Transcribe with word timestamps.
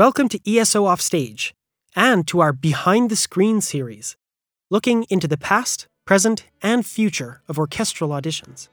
Welcome 0.00 0.30
to 0.30 0.40
ESO 0.50 0.86
Offstage 0.86 1.52
and 1.94 2.26
to 2.28 2.40
our 2.40 2.54
Behind 2.54 3.10
the 3.10 3.16
Screen 3.16 3.60
series, 3.60 4.16
looking 4.70 5.04
into 5.10 5.28
the 5.28 5.36
past, 5.36 5.88
present, 6.06 6.46
and 6.62 6.86
future 6.86 7.42
of 7.48 7.58
orchestral 7.58 8.08
auditions. 8.08 8.70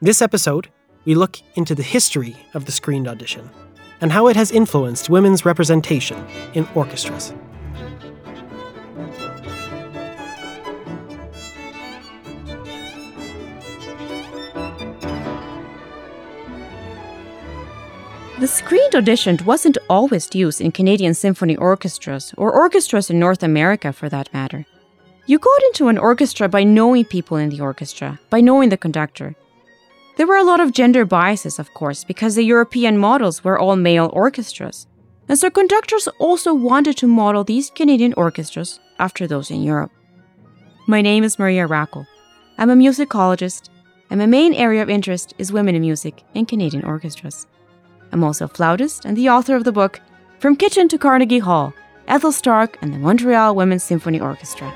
This 0.00 0.22
episode, 0.22 0.68
we 1.04 1.14
look 1.14 1.42
into 1.56 1.74
the 1.74 1.82
history 1.82 2.38
of 2.54 2.64
the 2.64 2.72
screened 2.72 3.06
audition 3.06 3.50
and 4.00 4.12
how 4.12 4.28
it 4.28 4.36
has 4.36 4.50
influenced 4.50 5.10
women's 5.10 5.44
representation 5.44 6.26
in 6.54 6.66
orchestras. 6.74 7.34
The 18.40 18.46
screened 18.46 18.94
audition 18.94 19.38
wasn't 19.44 19.76
always 19.90 20.34
used 20.34 20.62
in 20.62 20.72
Canadian 20.72 21.12
symphony 21.12 21.56
orchestras, 21.56 22.32
or 22.38 22.50
orchestras 22.50 23.10
in 23.10 23.18
North 23.18 23.42
America 23.42 23.92
for 23.92 24.08
that 24.08 24.32
matter. 24.32 24.64
You 25.26 25.38
got 25.38 25.62
into 25.64 25.88
an 25.88 25.98
orchestra 25.98 26.48
by 26.48 26.64
knowing 26.64 27.04
people 27.04 27.36
in 27.36 27.50
the 27.50 27.60
orchestra, 27.60 28.18
by 28.30 28.40
knowing 28.40 28.70
the 28.70 28.78
conductor. 28.78 29.36
There 30.16 30.26
were 30.26 30.38
a 30.38 30.42
lot 30.42 30.58
of 30.58 30.72
gender 30.72 31.04
biases, 31.04 31.58
of 31.58 31.74
course, 31.74 32.02
because 32.02 32.34
the 32.34 32.42
European 32.42 32.96
models 32.96 33.44
were 33.44 33.58
all 33.58 33.76
male 33.76 34.08
orchestras. 34.14 34.86
And 35.28 35.38
so 35.38 35.50
conductors 35.50 36.08
also 36.18 36.54
wanted 36.54 36.96
to 36.96 37.06
model 37.06 37.44
these 37.44 37.68
Canadian 37.68 38.14
orchestras 38.14 38.80
after 38.98 39.26
those 39.26 39.50
in 39.50 39.62
Europe. 39.62 39.92
My 40.86 41.02
name 41.02 41.24
is 41.24 41.38
Maria 41.38 41.68
Rachwal. 41.68 42.06
I'm 42.56 42.70
a 42.70 42.74
musicologist, 42.74 43.68
and 44.08 44.18
my 44.18 44.24
main 44.24 44.54
area 44.54 44.80
of 44.80 44.88
interest 44.88 45.34
is 45.36 45.52
women 45.52 45.74
in 45.74 45.82
music 45.82 46.22
in 46.32 46.46
Canadian 46.46 46.86
orchestras. 46.86 47.46
I'm 48.12 48.24
also 48.24 48.46
a 48.46 48.48
flautist 48.48 49.04
and 49.04 49.16
the 49.16 49.28
author 49.28 49.56
of 49.56 49.64
the 49.64 49.72
book 49.72 50.00
From 50.38 50.56
Kitchen 50.56 50.88
to 50.88 50.98
Carnegie 50.98 51.38
Hall 51.38 51.72
Ethel 52.08 52.32
Stark 52.32 52.76
and 52.82 52.92
the 52.92 52.98
Montreal 52.98 53.54
Women's 53.54 53.84
Symphony 53.84 54.20
Orchestra. 54.20 54.68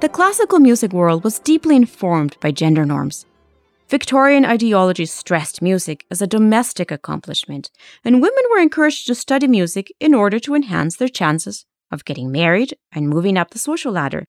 The 0.00 0.08
classical 0.08 0.58
music 0.58 0.92
world 0.92 1.24
was 1.24 1.38
deeply 1.38 1.76
informed 1.76 2.36
by 2.40 2.50
gender 2.50 2.84
norms. 2.84 3.26
Victorian 3.88 4.44
ideology 4.44 5.06
stressed 5.06 5.62
music 5.62 6.04
as 6.10 6.20
a 6.20 6.26
domestic 6.26 6.90
accomplishment, 6.90 7.70
and 8.04 8.20
women 8.20 8.44
were 8.50 8.60
encouraged 8.60 9.06
to 9.06 9.14
study 9.14 9.48
music 9.48 9.90
in 9.98 10.12
order 10.12 10.38
to 10.40 10.54
enhance 10.54 10.96
their 10.96 11.08
chances 11.08 11.64
of 11.90 12.04
getting 12.04 12.30
married 12.30 12.76
and 12.92 13.08
moving 13.08 13.38
up 13.38 13.50
the 13.50 13.58
social 13.58 13.92
ladder. 13.92 14.26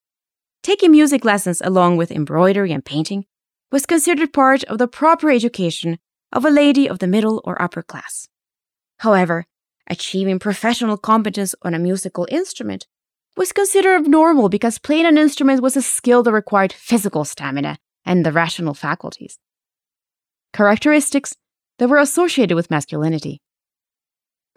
Taking 0.61 0.91
music 0.91 1.23
lessons 1.23 1.61
along 1.63 1.97
with 1.97 2.11
embroidery 2.11 2.71
and 2.71 2.83
painting 2.83 3.25
was 3.71 3.85
considered 3.85 4.33
part 4.33 4.63
of 4.65 4.77
the 4.77 4.88
proper 4.88 5.29
education 5.29 5.99
of 6.31 6.43
a 6.43 6.49
lady 6.49 6.88
of 6.88 6.99
the 6.99 7.07
middle 7.07 7.41
or 7.45 7.61
upper 7.61 7.81
class. 7.81 8.27
However, 8.97 9.45
achieving 9.87 10.37
professional 10.37 10.97
competence 10.97 11.55
on 11.61 11.73
a 11.73 11.80
musical 11.80 12.27
instrument 12.30 12.87
was 13.37 13.53
considered 13.53 13.95
abnormal 14.02 14.49
because 14.49 14.80
playing 14.80 15.05
an 15.05 15.17
instrument 15.17 15.61
was 15.61 15.77
a 15.77 15.81
skill 15.81 16.23
that 16.23 16.33
required 16.33 16.73
physical 16.73 17.23
stamina 17.23 17.77
and 18.05 18.25
the 18.25 18.33
rational 18.33 18.73
faculties. 18.73 19.39
Characteristics 20.52 21.35
that 21.77 21.87
were 21.87 21.99
associated 21.99 22.55
with 22.55 22.69
masculinity. 22.69 23.41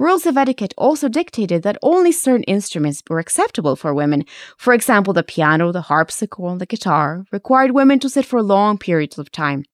Rules 0.03 0.27
of 0.27 0.37
etiquette 0.37 0.75
also 0.77 1.09
dictated 1.09 1.63
that 1.63 1.79
only 1.81 2.11
certain 2.11 2.43
instruments 2.49 3.05
were 3.09 3.21
acceptable 3.21 3.77
for 3.77 3.95
women. 3.95 4.25
For 4.57 4.75
example, 4.75 5.13
the 5.13 5.23
piano, 5.23 5.71
the 5.71 5.83
harpsichord, 5.83 6.59
the 6.59 6.67
guitar 6.67 7.25
required 7.31 7.71
women 7.71 8.01
to 8.01 8.09
sit 8.09 8.27
for 8.27 8.43
long 8.43 8.79
periods 8.79 9.17
of 9.17 9.31
time, 9.31 9.65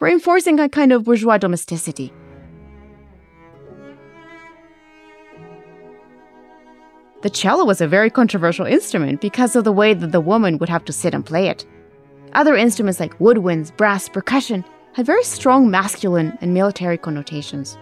reinforcing 0.00 0.58
a 0.58 0.70
kind 0.70 0.92
of 0.92 1.04
bourgeois 1.04 1.36
domesticity. 1.36 2.10
The 7.20 7.28
cello 7.28 7.66
was 7.66 7.82
a 7.82 7.86
very 7.86 8.08
controversial 8.08 8.64
instrument 8.64 9.20
because 9.20 9.56
of 9.56 9.64
the 9.64 9.72
way 9.72 9.92
that 9.92 10.10
the 10.10 10.22
woman 10.22 10.56
would 10.56 10.70
have 10.70 10.86
to 10.86 10.92
sit 10.94 11.12
and 11.12 11.26
play 11.26 11.48
it. 11.48 11.66
Other 12.32 12.56
instruments 12.56 12.98
like 12.98 13.18
woodwinds, 13.18 13.76
brass, 13.76 14.08
percussion 14.08 14.64
had 14.94 15.04
very 15.04 15.22
strong 15.22 15.70
masculine 15.70 16.38
and 16.40 16.54
military 16.54 16.96
connotations 16.96 17.76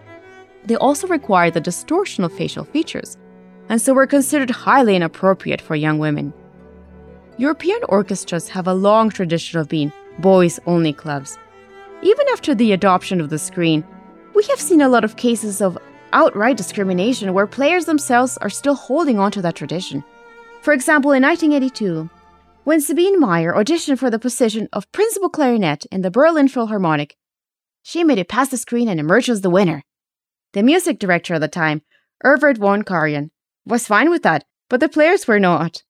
they 0.65 0.77
also 0.77 1.07
require 1.07 1.51
the 1.51 1.61
distortion 1.61 2.25
of 2.25 2.33
facial 2.33 2.65
features, 2.65 3.17
and 3.69 3.81
so 3.81 3.95
were 3.95 4.07
considered 4.07 4.51
highly 4.51 4.97
inappropriate 4.97 5.61
for 5.61 5.75
young 5.75 5.99
women. 5.99 6.33
European 7.37 7.81
orchestras 7.89 8.49
have 8.49 8.67
a 8.67 8.75
long 8.75 9.11
tradition 9.11 9.59
of 9.59 9.69
being 9.69 9.93
boys 10.21 10.61
only 10.67 10.93
clubs. 10.93 11.39
Even 12.03 12.27
after 12.33 12.55
the 12.55 12.73
adoption 12.73 13.21
of 13.21 13.31
the 13.31 13.39
screen, 13.39 13.85
we 14.35 14.45
have 14.45 14.61
seen 14.61 14.81
a 14.81 14.89
lot 14.89 15.05
of 15.05 15.17
cases 15.17 15.61
of 15.61 15.79
outright 16.13 16.57
discrimination 16.57 17.35
where 17.35 17.47
players 17.47 17.87
themselves 17.87 18.37
are 18.39 18.51
still 18.51 18.75
holding 18.75 19.19
on 19.19 19.33
to 19.33 19.43
that 19.43 19.57
tradition. 19.57 20.05
For 20.63 20.73
example, 20.73 21.13
in 21.13 21.23
1982, 21.23 22.09
when 22.65 22.81
Sabine 22.81 23.21
Meyer 23.21 23.53
auditioned 23.53 23.99
for 23.99 24.11
the 24.11 24.19
position 24.19 24.69
of 24.73 24.91
principal 24.93 25.29
clarinet 25.29 25.87
in 25.93 26.03
the 26.03 26.11
Berlin 26.11 26.49
Philharmonic, 26.49 27.17
she 27.83 28.05
made 28.05 28.19
it 28.19 28.29
past 28.29 28.51
the 28.51 28.57
screen 28.57 28.89
and 28.89 28.99
emerged 28.99 29.29
as 29.29 29.43
the 29.43 29.51
winner. 29.51 29.83
The 30.55 30.63
music 30.63 31.01
director 31.01 31.35
at 31.35 31.41
the 31.41 31.49
time, 31.49 31.83
Herbert 32.21 32.59
von 32.59 32.83
Karajan, 32.83 33.31
was 33.67 33.89
fine 33.89 34.09
with 34.09 34.23
that, 34.23 34.45
but 34.71 34.79
the 34.79 34.89
players 34.89 35.27
were 35.27 35.41
not. 35.41 35.83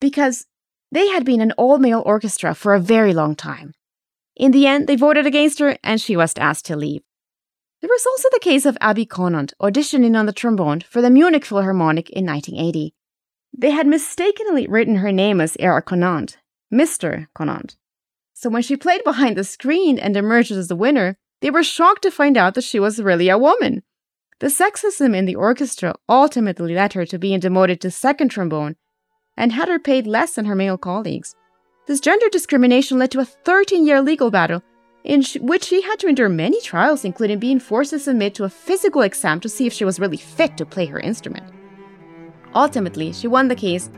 Because 0.00 0.46
they 0.90 1.08
had 1.08 1.24
been 1.24 1.40
an 1.40 1.52
all 1.52 1.78
male 1.78 2.02
orchestra 2.04 2.54
for 2.54 2.74
a 2.74 2.80
very 2.80 3.14
long 3.14 3.36
time. 3.36 3.72
In 4.34 4.50
the 4.50 4.66
end, 4.66 4.88
they 4.88 4.96
voted 4.96 5.26
against 5.26 5.60
her 5.60 5.78
and 5.84 6.00
she 6.00 6.16
was 6.16 6.34
asked 6.38 6.66
to 6.66 6.76
leave. 6.76 7.02
There 7.80 7.88
was 7.88 8.04
also 8.04 8.28
the 8.32 8.40
case 8.40 8.66
of 8.66 8.76
Abby 8.80 9.06
Conant 9.06 9.54
auditioning 9.62 10.18
on 10.18 10.26
the 10.26 10.32
trombone 10.32 10.80
for 10.80 11.00
the 11.00 11.10
Munich 11.10 11.44
Philharmonic 11.44 12.10
in 12.10 12.26
1980. 12.26 12.94
They 13.56 13.70
had 13.70 13.86
mistakenly 13.86 14.66
written 14.66 14.96
her 14.96 15.12
name 15.12 15.40
as 15.40 15.56
Era 15.60 15.82
Conant, 15.82 16.38
Mr. 16.72 17.28
Conant. 17.32 17.76
So 18.34 18.50
when 18.50 18.62
she 18.62 18.76
played 18.76 19.04
behind 19.04 19.36
the 19.36 19.44
screen 19.44 20.00
and 20.00 20.16
emerged 20.16 20.50
as 20.50 20.66
the 20.66 20.76
winner, 20.76 21.16
they 21.40 21.50
were 21.50 21.62
shocked 21.62 22.02
to 22.02 22.10
find 22.10 22.36
out 22.36 22.54
that 22.54 22.64
she 22.64 22.80
was 22.80 23.02
really 23.02 23.28
a 23.28 23.38
woman. 23.38 23.82
The 24.40 24.48
sexism 24.48 25.16
in 25.16 25.24
the 25.24 25.34
orchestra 25.34 25.94
ultimately 26.08 26.74
led 26.74 26.92
her 26.92 27.04
to 27.06 27.18
being 27.18 27.40
demoted 27.40 27.80
to 27.80 27.90
second 27.90 28.28
trombone 28.28 28.76
and 29.36 29.52
had 29.52 29.68
her 29.68 29.78
paid 29.78 30.06
less 30.06 30.34
than 30.34 30.44
her 30.44 30.54
male 30.54 30.78
colleagues. 30.78 31.34
This 31.86 32.00
gender 32.00 32.28
discrimination 32.28 32.98
led 32.98 33.10
to 33.12 33.20
a 33.20 33.24
13 33.24 33.86
year 33.86 34.02
legal 34.02 34.30
battle 34.30 34.62
in 35.04 35.24
which 35.40 35.64
she 35.64 35.80
had 35.82 35.98
to 36.00 36.08
endure 36.08 36.28
many 36.28 36.60
trials, 36.60 37.04
including 37.04 37.38
being 37.38 37.58
forced 37.58 37.90
to 37.90 37.98
submit 37.98 38.34
to 38.34 38.44
a 38.44 38.50
physical 38.50 39.02
exam 39.02 39.40
to 39.40 39.48
see 39.48 39.66
if 39.66 39.72
she 39.72 39.84
was 39.84 39.98
really 39.98 40.16
fit 40.16 40.56
to 40.56 40.66
play 40.66 40.86
her 40.86 41.00
instrument. 41.00 41.50
Ultimately, 42.54 43.12
she 43.12 43.26
won 43.26 43.48
the 43.48 43.56
case 43.56 43.90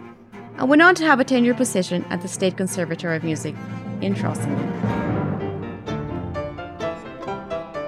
and 0.57 0.69
went 0.69 0.83
on 0.83 0.95
to 0.97 1.05
have 1.05 1.21
a 1.21 1.25
tenured 1.25 1.57
position 1.57 2.05
at 2.11 2.21
the 2.23 2.29
State 2.29 2.57
Conservatory 2.57 3.17
of 3.17 3.25
Music 3.25 3.55
in 4.01 4.15
Charleston. 4.15 5.30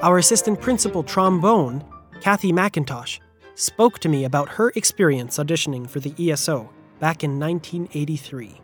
Our 0.03 0.19
assistant 0.19 0.61
principal 0.61 1.05
trombone, 1.05 1.85
Kathy 2.21 2.51
Macintosh, 2.51 3.21
spoke 3.55 4.01
to 4.01 4.09
me 4.09 4.25
about 4.25 4.49
her 4.49 4.73
experience 4.75 5.39
auditioning 5.39 5.89
for 5.89 6.01
the 6.01 6.13
ESO 6.19 6.69
back 6.99 7.23
in 7.23 7.39
1983. 7.39 8.61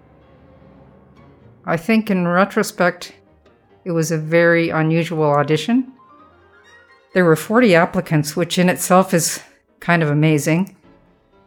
I 1.65 1.77
think 1.77 2.11
in 2.11 2.27
retrospect, 2.27 3.15
it 3.85 3.93
was 3.93 4.11
a 4.11 4.19
very 4.19 4.71
unusual 4.71 5.31
audition. 5.31 5.93
There 7.15 7.25
were 7.25 7.37
40 7.37 7.73
applicants, 7.77 8.35
which 8.35 8.59
in 8.59 8.69
itself 8.69 9.15
is 9.15 9.41
kind 9.79 10.03
of 10.03 10.11
amazing 10.11 10.77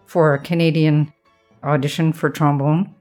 for 0.05 0.33
a 0.33 0.39
Canadian 0.39 1.11
audition 1.65 2.13
for 2.13 2.29
trombone. 2.29 2.95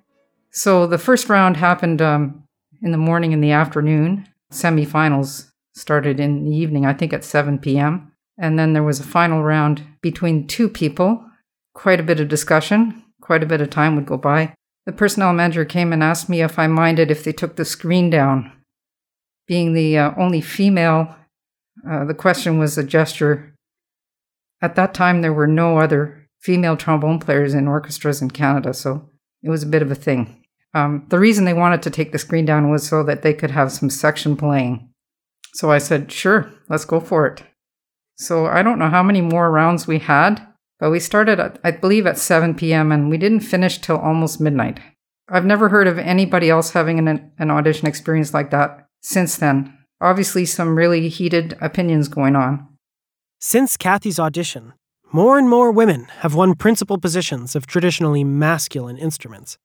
So 0.51 0.89
the 0.89 0.99
first 0.99 1.29
round 1.29 1.57
happened 1.57 2.03
um, 2.03 2.43
in 2.83 2.91
the 2.91 2.99
morning 2.99 3.33
and 3.33 3.45
the 3.45 3.53
afternoon, 3.53 4.27
semifinals 4.51 5.50
started 5.81 6.21
in 6.21 6.45
the 6.45 6.57
evening, 6.57 6.85
I 6.85 6.93
think 6.93 7.13
at 7.13 7.25
7 7.25 7.59
p.m. 7.59 8.13
And 8.39 8.59
then 8.59 8.73
there 8.73 8.83
was 8.83 9.01
a 9.01 9.05
final 9.05 9.43
round 9.43 9.83
between 10.01 10.47
two 10.47 10.69
people. 10.69 11.25
Quite 11.75 12.01
a 12.01 12.05
bit 12.05 12.21
of 12.21 12.29
discussion, 12.29 13.03
quite 13.21 13.43
a 13.43 13.47
bit 13.47 13.61
of 13.61 13.71
time 13.71 13.97
would 13.97 14.07
go 14.07 14.17
by. 14.17 14.55
The 14.87 14.93
personnel 14.93 15.33
manager 15.33 15.65
came 15.65 15.93
and 15.93 16.03
asked 16.03 16.29
me 16.29 16.43
if 16.43 16.59
I 16.59 16.67
minded 16.67 17.11
if 17.11 17.25
they 17.25 17.33
took 17.33 17.57
the 17.57 17.65
screen 17.65 18.11
down. 18.11 18.53
Being 19.47 19.73
the 19.73 19.99
uh, 19.99 20.13
only 20.17 20.41
female, 20.41 21.17
uh, 21.89 22.05
the 22.05 22.15
question 22.15 22.59
was 22.59 22.77
a 22.77 22.85
gesture. 22.85 23.55
At 24.63 24.75
that 24.77 24.95
time, 24.95 25.23
there 25.23 25.33
were 25.33 25.47
no 25.47 25.79
other 25.79 26.29
female 26.41 26.77
trombone 26.77 27.19
players 27.19 27.55
in 27.55 27.69
orchestras 27.69 28.23
in 28.23 28.31
Canada, 28.31 28.75
so 28.75 29.09
it 29.43 29.51
was 29.51 29.63
a 29.63 29.67
bit 29.67 29.83
of 29.83 29.91
a 29.91 29.95
thing. 29.95 30.45
Um, 30.75 31.07
the 31.09 31.19
reason 31.19 31.45
they 31.45 31.55
wanted 31.55 31.83
to 31.83 31.91
take 31.91 32.13
the 32.13 32.19
screen 32.19 32.45
down 32.45 32.71
was 32.71 32.87
so 32.87 33.03
that 33.05 33.23
they 33.23 33.35
could 33.35 33.51
have 33.51 33.73
some 33.73 33.91
section 33.91 34.37
playing. 34.37 34.90
So 35.53 35.71
I 35.71 35.79
said, 35.79 36.13
sure, 36.13 36.53
let's 36.69 36.85
go 36.85 37.01
for 37.01 37.27
it. 37.27 37.43
So 38.17 38.47
I 38.47 38.63
don't 38.63 38.79
know 38.79 38.91
how 38.91 39.03
many 39.03 39.21
more 39.21 39.51
rounds 39.51 39.87
we 39.87 39.99
had, 39.99 40.47
but 40.79 40.91
we 40.91 41.01
started, 41.01 41.41
at, 41.41 41.59
I 41.65 41.71
believe, 41.71 42.07
at 42.07 42.19
7 42.19 42.55
p.m. 42.55 42.93
and 42.93 43.11
we 43.11 43.19
didn't 43.19 43.41
finish 43.41 43.79
till 43.79 43.97
almost 43.99 44.41
midnight. 44.41 44.81
I've 45.29 45.45
never 45.45 45.69
heard 45.69 45.87
of 45.87 45.99
anybody 45.99 46.51
else 46.51 46.71
having 46.73 46.99
an, 46.99 47.33
an 47.39 47.51
audition 47.51 47.87
experience 47.87 48.35
like 48.35 48.51
that 48.51 48.87
since 49.01 49.37
then. 49.37 49.77
obviously 50.01 50.45
some 50.47 50.77
really 50.77 51.09
heated 51.09 51.57
opinions 51.61 52.09
going 52.09 52.37
on. 52.37 52.67
Since 53.39 53.77
Kathy's 53.77 54.19
audition, 54.19 54.73
more 55.13 55.39
and 55.39 55.49
more 55.49 55.73
women 55.73 56.05
have 56.21 56.35
won 56.35 56.55
principal 56.55 56.99
positions 56.99 57.57
of 57.57 57.67
traditionally 57.67 58.25
masculine 58.25 58.97
instruments. 58.97 59.59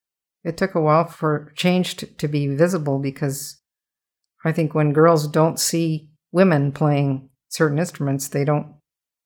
It 0.43 0.57
took 0.57 0.75
a 0.75 0.81
while 0.81 1.05
for 1.05 1.51
change 1.55 1.95
to, 1.97 2.05
to 2.05 2.27
be 2.27 2.47
visible 2.47 2.99
because 2.99 3.59
I 4.45 4.51
think 4.51 4.75
when 4.75 4.93
girls 4.93 5.27
don't 5.27 5.59
see 5.59 6.09
women 6.31 6.71
playing 6.71 7.29
certain 7.49 7.79
instruments, 7.79 8.27
they 8.27 8.45
don't 8.45 8.75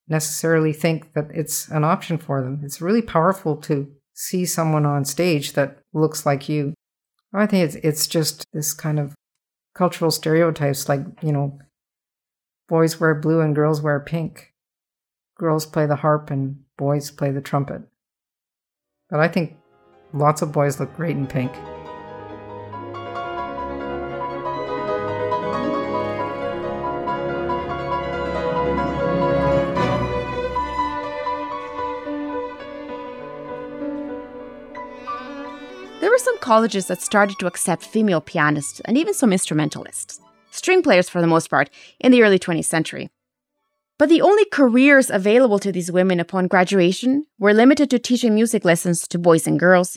necessarily 0.08 0.72
think 0.72 1.12
that 1.12 1.28
it's 1.32 1.68
an 1.68 1.84
option 1.84 2.16
for 2.16 2.42
them. 2.42 2.62
It's 2.64 2.80
really 2.80 3.02
powerful 3.02 3.56
to 3.58 3.92
see 4.14 4.46
someone 4.46 4.86
on 4.86 5.04
stage 5.04 5.52
that 5.52 5.78
looks 5.92 6.24
like 6.24 6.48
you. 6.48 6.74
I 7.32 7.46
think 7.46 7.64
it's 7.64 7.76
it's 7.76 8.06
just 8.06 8.44
this 8.52 8.72
kind 8.72 8.98
of 8.98 9.14
cultural 9.74 10.10
stereotypes 10.10 10.88
like, 10.88 11.00
you 11.22 11.32
know, 11.32 11.58
boys 12.68 12.98
wear 12.98 13.14
blue 13.14 13.40
and 13.40 13.54
girls 13.54 13.82
wear 13.82 14.00
pink. 14.00 14.52
Girls 15.38 15.66
play 15.66 15.86
the 15.86 15.96
harp 15.96 16.30
and 16.30 16.60
boys 16.76 17.10
play 17.10 17.30
the 17.30 17.40
trumpet. 17.40 17.82
But 19.10 19.20
I 19.20 19.28
think 19.28 19.56
lots 20.12 20.42
of 20.42 20.50
boys 20.50 20.80
look 20.80 20.94
great 20.96 21.16
in 21.16 21.26
pink. 21.26 21.52
Colleges 36.50 36.88
that 36.88 37.00
started 37.00 37.38
to 37.38 37.46
accept 37.46 37.84
female 37.84 38.20
pianists 38.20 38.80
and 38.84 38.98
even 38.98 39.14
some 39.14 39.32
instrumentalists, 39.32 40.20
string 40.50 40.82
players 40.82 41.08
for 41.08 41.20
the 41.20 41.32
most 41.34 41.48
part, 41.48 41.70
in 42.00 42.10
the 42.10 42.24
early 42.24 42.40
20th 42.40 42.64
century. 42.64 43.08
But 44.00 44.08
the 44.08 44.20
only 44.20 44.44
careers 44.46 45.10
available 45.10 45.60
to 45.60 45.70
these 45.70 45.92
women 45.92 46.18
upon 46.18 46.48
graduation 46.48 47.26
were 47.38 47.54
limited 47.54 47.88
to 47.90 48.00
teaching 48.00 48.34
music 48.34 48.64
lessons 48.64 49.06
to 49.06 49.16
boys 49.16 49.46
and 49.46 49.60
girls. 49.60 49.96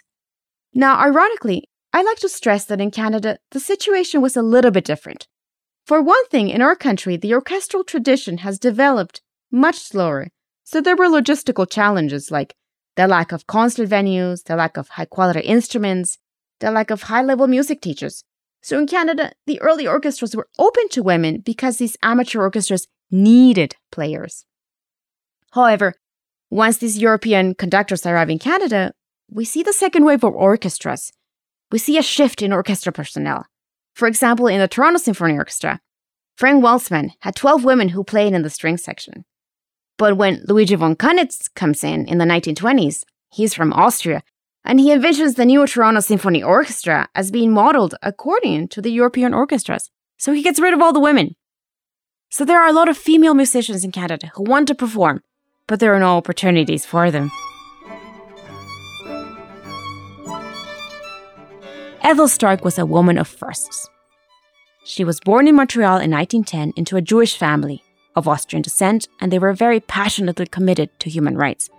Now, 0.75 0.99
ironically, 0.99 1.69
I 1.91 2.03
like 2.03 2.19
to 2.19 2.29
stress 2.29 2.65
that 2.65 2.79
in 2.79 2.91
Canada, 2.91 3.39
the 3.49 3.59
situation 3.59 4.21
was 4.21 4.37
a 4.37 4.43
little 4.43 4.69
bit 4.69 4.85
different. 4.85 5.27
For 5.87 6.03
one 6.03 6.27
thing, 6.27 6.49
in 6.49 6.61
our 6.61 6.75
country, 6.75 7.17
the 7.17 7.33
orchestral 7.33 7.83
tradition 7.83 8.37
has 8.45 8.59
developed 8.59 9.23
much 9.51 9.79
slower, 9.79 10.27
so 10.63 10.81
there 10.81 10.95
were 10.95 11.07
logistical 11.07 11.67
challenges 11.67 12.29
like 12.29 12.53
the 12.95 13.07
lack 13.07 13.31
of 13.31 13.47
concert 13.47 13.89
venues, 13.89 14.43
the 14.43 14.55
lack 14.55 14.77
of 14.77 14.89
high 14.89 15.05
quality 15.05 15.39
instruments, 15.39 16.19
the 16.59 16.71
lack 16.71 16.89
of 16.89 17.03
high 17.03 17.21
level 17.21 17.47
music 17.47 17.81
teachers. 17.81 18.23
So 18.61 18.79
in 18.79 18.87
Canada, 18.87 19.33
the 19.45 19.59
early 19.61 19.85
orchestras 19.85 20.35
were 20.35 20.47
open 20.57 20.87
to 20.89 21.03
women 21.03 21.39
because 21.39 21.77
these 21.77 21.97
amateur 22.01 22.39
orchestras 22.41 22.87
needed 23.11 23.75
players. 23.91 24.45
However, 25.51 25.93
once 26.49 26.77
these 26.77 26.97
European 26.97 27.55
conductors 27.55 28.05
arrive 28.05 28.29
in 28.29 28.39
Canada, 28.39 28.93
we 29.29 29.45
see 29.45 29.63
the 29.63 29.73
second 29.73 30.05
wave 30.05 30.23
of 30.23 30.33
orchestras. 30.33 31.11
We 31.71 31.79
see 31.79 31.97
a 31.97 32.03
shift 32.03 32.41
in 32.41 32.53
orchestra 32.53 32.91
personnel. 32.91 33.45
For 33.95 34.07
example, 34.07 34.47
in 34.47 34.59
the 34.59 34.67
Toronto 34.67 34.97
Symphony 34.97 35.37
Orchestra, 35.37 35.79
Frank 36.35 36.63
Welsman 36.63 37.11
had 37.19 37.35
12 37.35 37.63
women 37.63 37.89
who 37.89 38.03
played 38.03 38.33
in 38.33 38.41
the 38.41 38.49
string 38.49 38.77
section. 38.77 39.25
But 39.97 40.17
when 40.17 40.43
Luigi 40.47 40.75
von 40.75 40.95
Kunitz 40.95 41.53
comes 41.53 41.83
in 41.83 42.05
in 42.07 42.17
the 42.17 42.25
1920s, 42.25 43.03
he's 43.31 43.53
from 43.53 43.73
Austria 43.73 44.23
and 44.65 44.79
he 44.79 44.89
envisions 44.89 45.35
the 45.35 45.45
new 45.45 45.65
Toronto 45.67 45.99
Symphony 45.99 46.41
Orchestra 46.41 47.09
as 47.15 47.31
being 47.31 47.51
modeled 47.51 47.95
according 48.01 48.69
to 48.69 48.81
the 48.81 48.91
European 48.91 49.33
orchestras. 49.33 49.89
So 50.17 50.33
he 50.33 50.41
gets 50.41 50.59
rid 50.59 50.73
of 50.73 50.81
all 50.81 50.93
the 50.93 50.99
women. 50.99 51.35
So 52.29 52.45
there 52.45 52.61
are 52.61 52.67
a 52.67 52.73
lot 52.73 52.89
of 52.89 52.97
female 52.97 53.33
musicians 53.33 53.83
in 53.83 53.91
Canada 53.91 54.31
who 54.35 54.43
want 54.43 54.67
to 54.67 54.75
perform, 54.75 55.21
but 55.67 55.79
there 55.79 55.93
are 55.93 55.99
no 55.99 56.17
opportunities 56.17 56.85
for 56.85 57.11
them. 57.11 57.29
Ethel 62.01 62.27
Stark 62.27 62.65
was 62.65 62.77
a 62.77 62.85
woman 62.85 63.17
of 63.17 63.27
firsts. 63.27 63.89
She 64.85 65.03
was 65.03 65.19
born 65.21 65.47
in 65.47 65.55
Montreal 65.55 65.99
in 65.99 66.11
1910 66.11 66.73
into 66.75 66.97
a 66.97 67.01
Jewish 67.01 67.37
family 67.37 67.81
of 68.15 68.27
Austrian 68.27 68.61
descent, 68.61 69.07
and 69.21 69.31
they 69.31 69.39
were 69.39 69.53
very 69.53 69.79
passionately 69.79 70.45
committed 70.45 70.89
to 70.99 71.09
human 71.09 71.37
rights. 71.37 71.69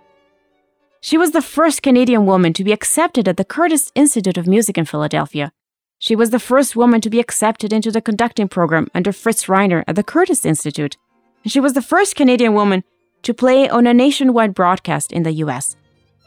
She 1.05 1.19
was 1.19 1.33
the 1.33 1.41
first 1.43 1.83
Canadian 1.83 2.25
woman 2.25 2.51
to 2.53 2.63
be 2.63 2.71
accepted 2.71 3.27
at 3.27 3.37
the 3.37 3.45
Curtis 3.45 3.91
Institute 3.93 4.39
of 4.39 4.47
Music 4.47 4.75
in 4.75 4.85
Philadelphia. 4.85 5.51
She 5.99 6.15
was 6.15 6.31
the 6.31 6.39
first 6.39 6.75
woman 6.75 6.99
to 7.01 7.11
be 7.11 7.19
accepted 7.19 7.71
into 7.71 7.91
the 7.91 8.01
conducting 8.01 8.47
program 8.47 8.87
under 8.95 9.11
Fritz 9.13 9.45
Reiner 9.45 9.83
at 9.87 9.95
the 9.95 10.03
Curtis 10.03 10.47
Institute. 10.47 10.97
And 11.43 11.51
she 11.51 11.59
was 11.59 11.73
the 11.73 11.83
first 11.83 12.15
Canadian 12.15 12.55
woman 12.55 12.83
to 13.21 13.35
play 13.35 13.69
on 13.69 13.85
a 13.85 13.93
nationwide 13.93 14.55
broadcast 14.55 15.11
in 15.11 15.21
the 15.21 15.33
US. 15.43 15.75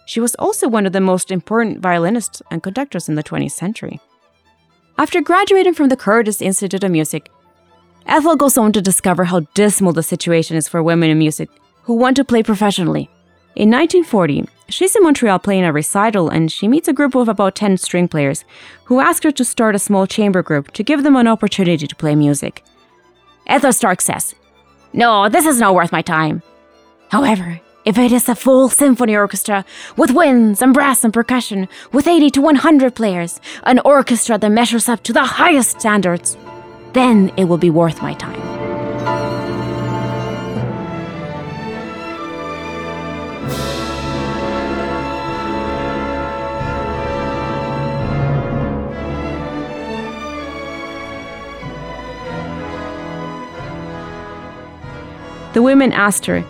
She 0.06 0.20
was 0.20 0.36
also 0.36 0.69
one 0.69 0.86
of 0.86 0.92
the 0.92 1.00
most 1.00 1.32
important 1.32 1.80
violinists 1.80 2.40
and 2.48 2.62
conductors 2.62 3.08
in 3.08 3.16
the 3.16 3.25
20th 3.25 3.50
century. 3.50 3.98
After 4.96 5.20
graduating 5.20 5.75
from 5.75 5.88
the 5.88 5.96
Curtis 5.96 6.40
Institute 6.40 6.84
of 6.84 6.92
Music, 6.92 7.28
Ethel 8.06 8.36
goes 8.36 8.56
on 8.56 8.70
to 8.75 8.80
discover 8.80 9.25
how 9.25 9.40
dismal 9.54 9.92
the 9.92 10.04
situation 10.04 10.56
is 10.56 10.69
for 10.69 10.84
women 10.84 11.10
in 11.10 11.19
music 11.19 11.48
who 11.82 11.94
want 11.94 12.14
to 12.14 12.25
play 12.25 12.44
professionally. 12.44 13.10
In 13.56 13.72
1940, 13.72 14.46
she's 14.68 14.94
in 14.94 15.02
Montreal 15.02 15.38
playing 15.38 15.64
a 15.64 15.72
recital 15.72 16.28
and 16.28 16.50
she 16.52 16.68
meets 16.68 16.88
a 16.88 16.92
group 16.92 17.14
of 17.14 17.28
about 17.28 17.54
10 17.54 17.76
string 17.78 18.08
players 18.08 18.44
who 18.84 19.00
ask 19.00 19.22
her 19.22 19.32
to 19.32 19.44
start 19.44 19.74
a 19.74 19.78
small 19.78 20.06
chamber 20.06 20.42
group 20.42 20.72
to 20.72 20.82
give 20.82 21.02
them 21.02 21.16
an 21.16 21.26
opportunity 21.26 21.86
to 21.86 21.96
play 21.96 22.14
music. 22.14 22.64
Ethel 23.46 23.72
Stark 23.72 24.00
says, 24.00 24.34
No, 24.92 25.28
this 25.28 25.46
is 25.46 25.58
not 25.58 25.74
worth 25.74 25.92
my 25.92 26.02
time. 26.02 26.42
However, 27.10 27.60
if 27.84 27.96
it 27.96 28.12
is 28.12 28.28
a 28.28 28.34
full 28.34 28.68
symphony 28.68 29.16
orchestra 29.16 29.64
with 29.96 30.10
winds 30.10 30.60
and 30.60 30.74
brass 30.74 31.04
and 31.04 31.14
percussion, 31.14 31.68
with 31.92 32.06
80 32.06 32.30
to 32.30 32.42
100 32.42 32.94
players, 32.94 33.40
an 33.64 33.80
orchestra 33.84 34.36
that 34.36 34.50
measures 34.50 34.88
up 34.88 35.02
to 35.04 35.12
the 35.12 35.24
highest 35.24 35.80
standards, 35.80 36.36
then 36.92 37.32
it 37.38 37.44
will 37.44 37.56
be 37.56 37.70
worth 37.70 38.02
my 38.02 38.12
time. 38.14 38.67
The 55.58 55.62
women 55.62 55.92
asked 55.92 56.24
her, 56.26 56.44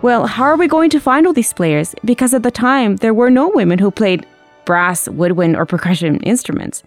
Well, 0.00 0.26
how 0.26 0.44
are 0.44 0.56
we 0.56 0.68
going 0.68 0.88
to 0.88 0.98
find 0.98 1.26
all 1.26 1.34
these 1.34 1.52
players? 1.52 1.94
Because 2.02 2.32
at 2.32 2.42
the 2.42 2.50
time, 2.50 2.96
there 2.96 3.12
were 3.12 3.28
no 3.28 3.50
women 3.50 3.78
who 3.78 3.90
played 3.90 4.24
brass, 4.64 5.06
woodwind, 5.06 5.54
or 5.54 5.66
percussion 5.66 6.18
instruments. 6.20 6.82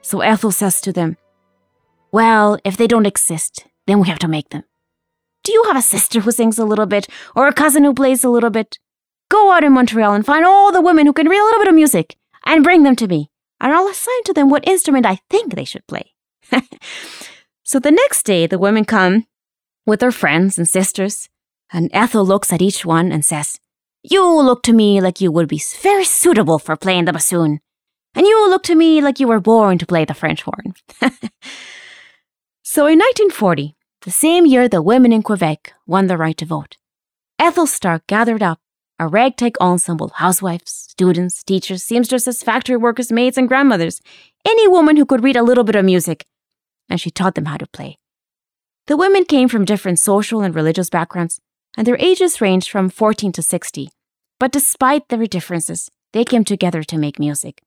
So 0.00 0.22
Ethel 0.22 0.50
says 0.50 0.80
to 0.80 0.90
them, 0.90 1.18
Well, 2.12 2.58
if 2.64 2.78
they 2.78 2.86
don't 2.86 3.04
exist, 3.04 3.66
then 3.86 4.00
we 4.00 4.08
have 4.08 4.20
to 4.20 4.26
make 4.26 4.48
them. 4.48 4.62
Do 5.44 5.52
you 5.52 5.64
have 5.64 5.76
a 5.76 5.82
sister 5.82 6.20
who 6.20 6.32
sings 6.32 6.58
a 6.58 6.64
little 6.64 6.86
bit, 6.86 7.08
or 7.36 7.46
a 7.46 7.52
cousin 7.52 7.84
who 7.84 7.92
plays 7.92 8.24
a 8.24 8.30
little 8.30 8.48
bit? 8.48 8.78
Go 9.28 9.52
out 9.52 9.64
in 9.64 9.74
Montreal 9.74 10.14
and 10.14 10.24
find 10.24 10.46
all 10.46 10.72
the 10.72 10.80
women 10.80 11.04
who 11.04 11.12
can 11.12 11.28
read 11.28 11.42
a 11.42 11.44
little 11.44 11.60
bit 11.60 11.68
of 11.68 11.74
music 11.74 12.16
and 12.46 12.64
bring 12.64 12.84
them 12.84 12.96
to 12.96 13.06
me, 13.06 13.30
and 13.60 13.70
I'll 13.70 13.88
assign 13.88 14.22
to 14.24 14.32
them 14.32 14.48
what 14.48 14.66
instrument 14.66 15.04
I 15.04 15.18
think 15.28 15.54
they 15.54 15.66
should 15.66 15.86
play. 15.86 16.14
so 17.64 17.78
the 17.78 17.90
next 17.90 18.22
day, 18.22 18.46
the 18.46 18.58
women 18.58 18.86
come 18.86 19.26
with 19.86 20.00
her 20.00 20.12
friends 20.12 20.58
and 20.58 20.68
sisters, 20.68 21.28
and 21.72 21.90
Ethel 21.92 22.24
looks 22.24 22.52
at 22.52 22.62
each 22.62 22.84
one 22.84 23.12
and 23.12 23.24
says, 23.24 23.58
You 24.02 24.24
look 24.40 24.62
to 24.64 24.72
me 24.72 25.00
like 25.00 25.20
you 25.20 25.32
would 25.32 25.48
be 25.48 25.62
very 25.80 26.04
suitable 26.04 26.58
for 26.58 26.76
playing 26.76 27.04
the 27.04 27.12
bassoon, 27.12 27.60
and 28.14 28.26
you 28.26 28.48
look 28.48 28.62
to 28.64 28.74
me 28.74 29.00
like 29.00 29.20
you 29.20 29.28
were 29.28 29.40
born 29.40 29.78
to 29.78 29.86
play 29.86 30.04
the 30.04 30.14
French 30.14 30.42
horn. 30.42 30.74
so 32.62 32.86
in 32.86 32.98
1940, 32.98 33.76
the 34.02 34.10
same 34.10 34.46
year 34.46 34.68
the 34.68 34.82
women 34.82 35.12
in 35.12 35.22
Quebec 35.22 35.72
won 35.86 36.06
the 36.06 36.16
right 36.16 36.36
to 36.38 36.46
vote, 36.46 36.76
Ethel 37.38 37.66
Stark 37.66 38.06
gathered 38.06 38.42
up 38.42 38.60
a 38.98 39.08
ragtag 39.08 39.56
ensemble 39.62 40.06
of 40.06 40.12
housewives, 40.12 40.70
students, 40.90 41.42
teachers, 41.42 41.82
seamstresses, 41.82 42.42
factory 42.42 42.76
workers, 42.76 43.10
maids, 43.10 43.38
and 43.38 43.48
grandmothers, 43.48 44.02
any 44.46 44.68
woman 44.68 44.96
who 44.96 45.06
could 45.06 45.24
read 45.24 45.36
a 45.36 45.42
little 45.42 45.64
bit 45.64 45.74
of 45.74 45.86
music, 45.86 46.26
and 46.90 47.00
she 47.00 47.10
taught 47.10 47.34
them 47.34 47.46
how 47.46 47.56
to 47.56 47.66
play. 47.66 47.96
The 48.86 48.96
women 48.96 49.24
came 49.24 49.48
from 49.48 49.64
different 49.64 49.98
social 49.98 50.40
and 50.40 50.54
religious 50.54 50.90
backgrounds, 50.90 51.40
and 51.76 51.86
their 51.86 51.98
ages 51.98 52.40
ranged 52.40 52.70
from 52.70 52.88
14 52.90 53.32
to 53.32 53.42
60. 53.42 53.90
But 54.38 54.52
despite 54.52 55.08
their 55.08 55.26
differences, 55.26 55.90
they 56.12 56.24
came 56.24 56.44
together 56.44 56.82
to 56.84 56.98
make 56.98 57.18
music. 57.18 57.62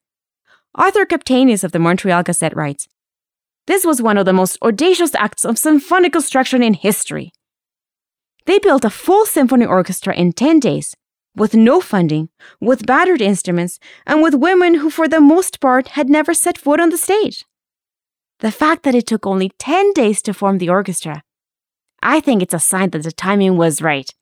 Arthur 0.75 1.05
Kaptainis 1.05 1.63
of 1.63 1.71
the 1.71 1.79
Montreal 1.79 2.23
Gazette 2.23 2.55
writes 2.55 2.87
This 3.67 3.85
was 3.85 4.01
one 4.01 4.17
of 4.17 4.25
the 4.25 4.33
most 4.33 4.57
audacious 4.61 5.13
acts 5.15 5.45
of 5.45 5.57
symphonic 5.57 6.11
construction 6.13 6.63
in 6.63 6.73
history. 6.73 7.31
They 8.45 8.59
built 8.59 8.83
a 8.83 8.89
full 8.89 9.25
symphony 9.25 9.65
orchestra 9.65 10.13
in 10.13 10.33
10 10.33 10.59
days, 10.59 10.95
with 11.35 11.53
no 11.53 11.79
funding, 11.79 12.29
with 12.59 12.85
battered 12.85 13.21
instruments, 13.21 13.79
and 14.05 14.21
with 14.21 14.33
women 14.33 14.75
who, 14.75 14.89
for 14.89 15.07
the 15.07 15.21
most 15.21 15.61
part, 15.61 15.89
had 15.89 16.09
never 16.09 16.33
set 16.33 16.57
foot 16.57 16.79
on 16.79 16.89
the 16.89 16.97
stage. 16.97 17.45
The 18.43 18.51
fact 18.51 18.83
that 18.83 18.93
it 18.93 19.07
took 19.07 19.25
only 19.25 19.49
10 19.57 19.93
days 19.93 20.21
to 20.21 20.33
form 20.33 20.57
the 20.57 20.67
orchestra. 20.67 21.23
I 22.01 22.19
think 22.19 22.41
it's 22.41 22.53
a 22.53 22.59
sign 22.59 22.89
that 22.89 23.03
the 23.03 23.11
timing 23.13 23.55
was 23.55 23.81
right. 23.81 24.13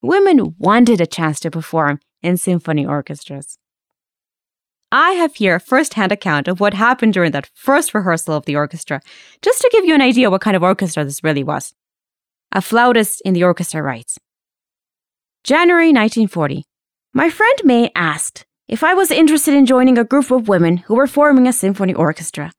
Women 0.00 0.54
wanted 0.58 1.00
a 1.00 1.06
chance 1.06 1.40
to 1.40 1.50
perform 1.50 1.98
in 2.22 2.36
symphony 2.36 2.86
orchestras. 2.86 3.58
I 4.92 5.10
have 5.14 5.34
here 5.34 5.56
a 5.56 5.60
first 5.60 5.94
hand 5.94 6.12
account 6.12 6.46
of 6.46 6.60
what 6.60 6.74
happened 6.74 7.14
during 7.14 7.32
that 7.32 7.50
first 7.52 7.94
rehearsal 7.94 8.36
of 8.36 8.44
the 8.44 8.54
orchestra, 8.54 9.00
just 9.42 9.60
to 9.62 9.70
give 9.72 9.84
you 9.84 9.96
an 9.96 10.00
idea 10.00 10.30
what 10.30 10.40
kind 10.40 10.56
of 10.56 10.62
orchestra 10.62 11.04
this 11.04 11.24
really 11.24 11.42
was. 11.42 11.74
A 12.52 12.62
flautist 12.62 13.22
in 13.24 13.34
the 13.34 13.42
orchestra 13.42 13.82
writes 13.82 14.20
January 15.42 15.88
1940. 15.88 16.64
My 17.12 17.28
friend 17.28 17.58
May 17.64 17.90
asked 17.96 18.46
if 18.68 18.84
I 18.84 18.94
was 18.94 19.10
interested 19.10 19.52
in 19.52 19.66
joining 19.66 19.98
a 19.98 20.04
group 20.04 20.30
of 20.30 20.46
women 20.46 20.76
who 20.76 20.94
were 20.94 21.08
forming 21.08 21.48
a 21.48 21.52
symphony 21.52 21.92
orchestra. 21.92 22.52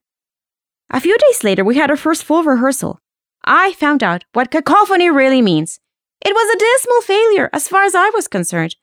A 0.92 1.00
few 1.00 1.18
days 1.18 1.44
later, 1.44 1.64
we 1.64 1.76
had 1.76 1.90
our 1.90 1.98
first 1.98 2.24
full 2.24 2.44
rehearsal. 2.44 3.00
I 3.44 3.74
found 3.74 4.04
out 4.04 4.26
what 4.34 4.52
cacophony 4.52 5.10
really 5.10 5.42
means. 5.42 5.80
It 6.26 6.34
was 6.34 6.54
a 6.54 6.60
dismal 6.60 7.02
failure 7.02 7.50
as 7.54 7.68
far 7.68 7.84
as 7.84 7.96
I 7.96 8.10
was 8.10 8.28
concerned. 8.28 8.76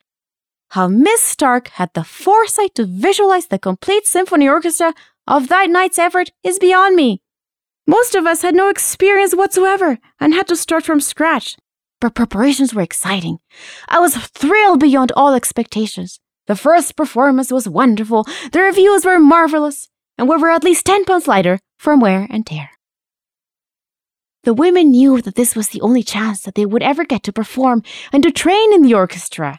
How 0.71 0.89
Miss 0.89 1.21
Stark 1.21 1.69
had 1.69 1.91
the 1.95 2.05
foresight 2.05 2.75
to 2.77 2.87
visualize 2.87 3.49
the 3.49 3.59
complete 3.59 4.07
symphony 4.07 4.49
orchestra 4.49 4.95
of 5.27 5.49
that 5.49 5.71
night's 5.71 5.99
effort 5.99 6.31
is 6.43 6.59
beyond 6.59 6.97
me. 6.97 7.23
Most 7.87 8.15
of 8.15 8.27
us 8.27 8.43
had 8.43 8.55
no 8.55 8.69
experience 8.69 9.35
whatsoever 9.35 9.99
and 10.21 10.33
had 10.33 10.47
to 10.49 10.57
start 10.57 10.85
from 10.85 11.01
scratch. 11.01 11.57
But 12.01 12.15
preparations 12.15 12.75
were 12.75 12.83
exciting. 12.83 13.39
I 13.89 13.99
was 13.99 14.17
thrilled 14.17 14.81
beyond 14.81 15.13
all 15.13 15.35
expectations. 15.35 16.21
The 16.47 16.57
first 16.57 16.97
performance 16.97 17.53
was 17.53 17.69
wonderful, 17.69 18.25
the 18.53 18.61
reviews 18.61 19.05
were 19.05 19.21
marvelous, 19.21 19.89
and 20.23 20.29
we 20.29 20.37
were 20.37 20.51
at 20.51 20.63
least 20.63 20.87
10 20.87 21.05
pounds 21.05 21.27
lighter 21.27 21.59
from 21.81 21.99
wear 21.99 22.29
and 22.31 22.47
tear. 22.47 22.71
The 24.45 24.55
women 24.55 24.93
knew 24.93 25.21
that 25.21 25.35
this 25.35 25.57
was 25.57 25.71
the 25.71 25.81
only 25.81 26.05
chance 26.05 26.43
that 26.43 26.55
they 26.55 26.65
would 26.65 26.81
ever 26.85 27.05
get 27.05 27.25
to 27.25 27.33
perform 27.33 27.83
and 28.13 28.23
to 28.23 28.31
train 28.31 28.73
in 28.73 28.83
the 28.83 28.95
orchestra. 28.95 29.59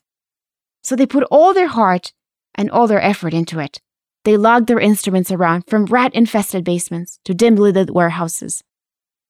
So 0.82 0.96
they 0.96 1.06
put 1.06 1.28
all 1.30 1.54
their 1.54 1.68
heart 1.68 2.14
and 2.56 2.72
all 2.72 2.88
their 2.88 3.02
effort 3.02 3.34
into 3.34 3.60
it. 3.60 3.82
They 4.24 4.38
logged 4.38 4.68
their 4.68 4.80
instruments 4.80 5.32
around 5.32 5.66
from 5.68 5.84
rat 5.84 6.16
infested 6.16 6.64
basements 6.64 7.20
to 7.26 7.34
dimly 7.34 7.74
lit 7.74 7.92
warehouses. 7.94 8.64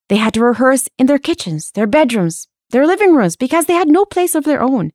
They 0.09 0.17
had 0.17 0.35
to 0.35 0.43
rehearse 0.43 0.87
in 0.99 1.07
their 1.07 1.17
kitchens, 1.17 1.71
their 1.71 1.87
bedrooms, 1.87 2.47
their 2.69 2.85
living 2.85 3.15
rooms 3.15 3.35
because 3.35 3.65
they 3.65 3.73
had 3.73 3.87
no 3.87 4.05
place 4.05 4.35
of 4.35 4.43
their 4.43 4.61
own. 4.61 4.91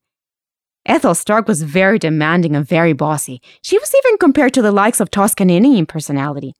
Ethel 0.88 1.14
Stark 1.14 1.46
was 1.46 1.62
very 1.62 1.98
demanding 1.98 2.56
and 2.56 2.66
very 2.66 2.94
bossy. 2.94 3.42
She 3.60 3.78
was 3.78 3.94
even 3.94 4.16
compared 4.16 4.54
to 4.54 4.62
the 4.62 4.72
likes 4.72 5.00
of 5.00 5.10
Toscanini 5.10 5.78
in 5.78 5.84
personality. 5.84 6.54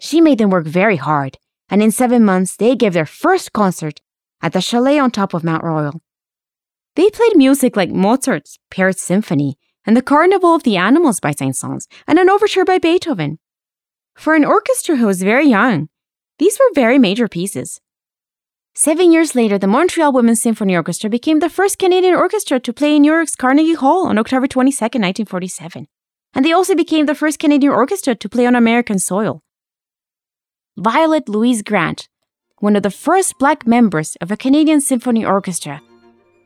She 0.00 0.22
made 0.22 0.38
them 0.38 0.48
work 0.48 0.66
very 0.66 0.96
hard, 0.96 1.36
and 1.68 1.82
in 1.82 1.90
seven 1.90 2.24
months 2.24 2.56
they 2.56 2.74
gave 2.74 2.94
their 2.94 3.04
first 3.04 3.52
concert 3.52 4.00
at 4.40 4.54
the 4.54 4.62
chalet 4.62 4.98
on 4.98 5.10
top 5.10 5.34
of 5.34 5.44
Mount 5.44 5.62
Royal. 5.62 6.00
They 6.96 7.10
played 7.10 7.36
music 7.36 7.76
like 7.76 7.90
Mozart's 7.90 8.58
Paris 8.70 9.02
Symphony 9.02 9.58
and 9.84 9.94
the 9.94 10.02
Carnival 10.02 10.54
of 10.54 10.62
the 10.62 10.78
Animals 10.78 11.20
by 11.20 11.32
Saint-Saëns 11.32 11.86
and 12.06 12.18
an 12.18 12.30
overture 12.30 12.64
by 12.64 12.78
Beethoven. 12.78 13.38
For 14.14 14.34
an 14.34 14.46
orchestra 14.46 14.96
who 14.96 15.06
was 15.06 15.22
very 15.22 15.46
young, 15.46 15.90
these 16.38 16.58
were 16.58 16.74
very 16.74 16.98
major 16.98 17.28
pieces. 17.28 17.80
Seven 18.76 19.12
years 19.12 19.36
later, 19.36 19.56
the 19.56 19.68
Montreal 19.68 20.12
Women's 20.12 20.42
Symphony 20.42 20.74
Orchestra 20.74 21.08
became 21.08 21.38
the 21.38 21.48
first 21.48 21.78
Canadian 21.78 22.16
orchestra 22.16 22.58
to 22.58 22.72
play 22.72 22.96
in 22.96 23.02
New 23.02 23.12
York's 23.12 23.36
Carnegie 23.36 23.74
Hall 23.74 24.08
on 24.08 24.18
October 24.18 24.48
22, 24.48 24.74
1947. 24.74 25.86
And 26.34 26.44
they 26.44 26.50
also 26.50 26.74
became 26.74 27.06
the 27.06 27.14
first 27.14 27.38
Canadian 27.38 27.72
orchestra 27.72 28.16
to 28.16 28.28
play 28.28 28.46
on 28.46 28.56
American 28.56 28.98
soil. 28.98 29.42
Violet 30.76 31.28
Louise 31.28 31.62
Grant, 31.62 32.08
one 32.58 32.74
of 32.74 32.82
the 32.82 32.90
first 32.90 33.38
black 33.38 33.64
members 33.64 34.16
of 34.20 34.32
a 34.32 34.36
Canadian 34.36 34.80
symphony 34.80 35.24
orchestra, 35.24 35.80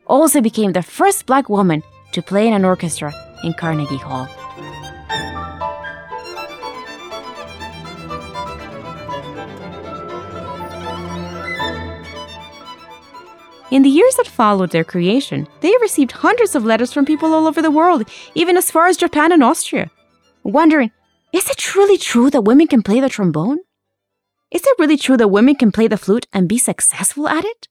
also 0.07 0.43
became 0.43 0.73
the 0.73 0.83
first 0.83 1.25
black 1.25 1.49
woman 1.49 1.83
to 2.13 2.21
play 2.21 2.47
in 2.47 2.53
an 2.53 2.67
orchestra 2.67 3.11
in 3.43 3.55
Carnegie 3.55 3.97
Hall. 3.97 4.29
In 13.71 13.83
the 13.83 13.91
years 13.91 14.15
that 14.17 14.27
followed 14.27 14.71
their 14.71 14.85
creation, 14.85 15.47
they 15.61 15.75
received 15.83 16.13
hundreds 16.13 16.55
of 16.55 16.65
letters 16.65 16.91
from 16.91 17.05
people 17.05 17.35
all 17.35 17.47
over 17.47 17.61
the 17.61 17.71
world, 17.71 18.09
even 18.35 18.57
as 18.57 18.71
far 18.71 18.87
as 18.87 18.97
Japan 18.97 19.31
and 19.31 19.45
Austria, 19.45 19.91
wondering 20.43 20.91
is 21.35 21.51
it 21.51 21.59
truly 21.59 21.99
true 21.99 22.31
that 22.31 22.41
women 22.41 22.67
can 22.67 22.83
play 22.83 23.01
the 23.01 23.11
trombone? 23.11 23.59
Is 24.51 24.63
it 24.63 24.79
really 24.79 24.97
true 24.97 25.19
that 25.19 25.29
women 25.29 25.55
can 25.55 25.71
play 25.71 25.87
the 25.87 25.99
flute 25.99 26.27
and 26.33 26.49
be 26.49 26.57
successful 26.57 27.29
at 27.29 27.45
it? 27.45 27.69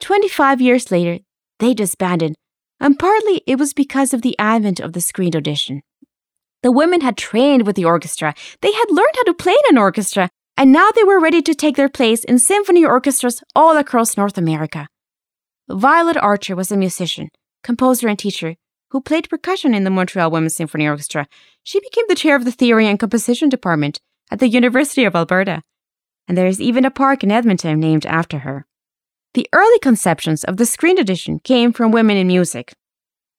25 0.00 0.60
years 0.60 0.90
later, 0.90 1.20
they 1.60 1.72
disbanded, 1.72 2.34
and 2.78 2.98
partly 2.98 3.40
it 3.46 3.58
was 3.58 3.72
because 3.72 4.12
of 4.12 4.20
the 4.20 4.38
advent 4.38 4.80
of 4.80 4.92
the 4.92 5.00
screened 5.00 5.34
audition. 5.34 5.80
The 6.62 6.70
women 6.70 7.00
had 7.00 7.16
trained 7.16 7.66
with 7.66 7.76
the 7.76 7.86
orchestra, 7.86 8.34
they 8.60 8.72
had 8.72 8.90
learned 8.90 9.16
how 9.16 9.22
to 9.22 9.32
play 9.32 9.54
in 9.54 9.76
an 9.76 9.78
orchestra, 9.78 10.28
and 10.58 10.70
now 10.70 10.90
they 10.90 11.04
were 11.04 11.18
ready 11.18 11.40
to 11.40 11.54
take 11.54 11.76
their 11.76 11.88
place 11.88 12.22
in 12.22 12.38
symphony 12.38 12.84
orchestras 12.84 13.42
all 13.54 13.78
across 13.78 14.18
North 14.18 14.36
America. 14.36 14.88
Violet 15.68 16.16
Archer 16.16 16.54
was 16.54 16.70
a 16.70 16.76
musician, 16.76 17.30
composer, 17.64 18.06
and 18.06 18.18
teacher 18.18 18.54
who 18.90 19.00
played 19.00 19.28
percussion 19.28 19.74
in 19.74 19.82
the 19.82 19.90
Montreal 19.90 20.30
Women's 20.30 20.54
Symphony 20.54 20.86
Orchestra. 20.86 21.26
She 21.64 21.80
became 21.80 22.04
the 22.08 22.14
chair 22.14 22.36
of 22.36 22.44
the 22.44 22.52
Theory 22.52 22.86
and 22.86 23.00
Composition 23.00 23.48
Department 23.48 24.00
at 24.30 24.38
the 24.38 24.48
University 24.48 25.04
of 25.04 25.16
Alberta, 25.16 25.62
and 26.28 26.38
there 26.38 26.46
is 26.46 26.60
even 26.60 26.84
a 26.84 26.90
park 26.90 27.24
in 27.24 27.32
Edmonton 27.32 27.80
named 27.80 28.06
after 28.06 28.40
her. 28.40 28.66
The 29.34 29.48
early 29.52 29.78
conceptions 29.80 30.44
of 30.44 30.56
the 30.56 30.66
screen 30.66 31.00
audition 31.00 31.40
came 31.40 31.72
from 31.72 31.90
women 31.90 32.16
in 32.16 32.28
music. 32.28 32.74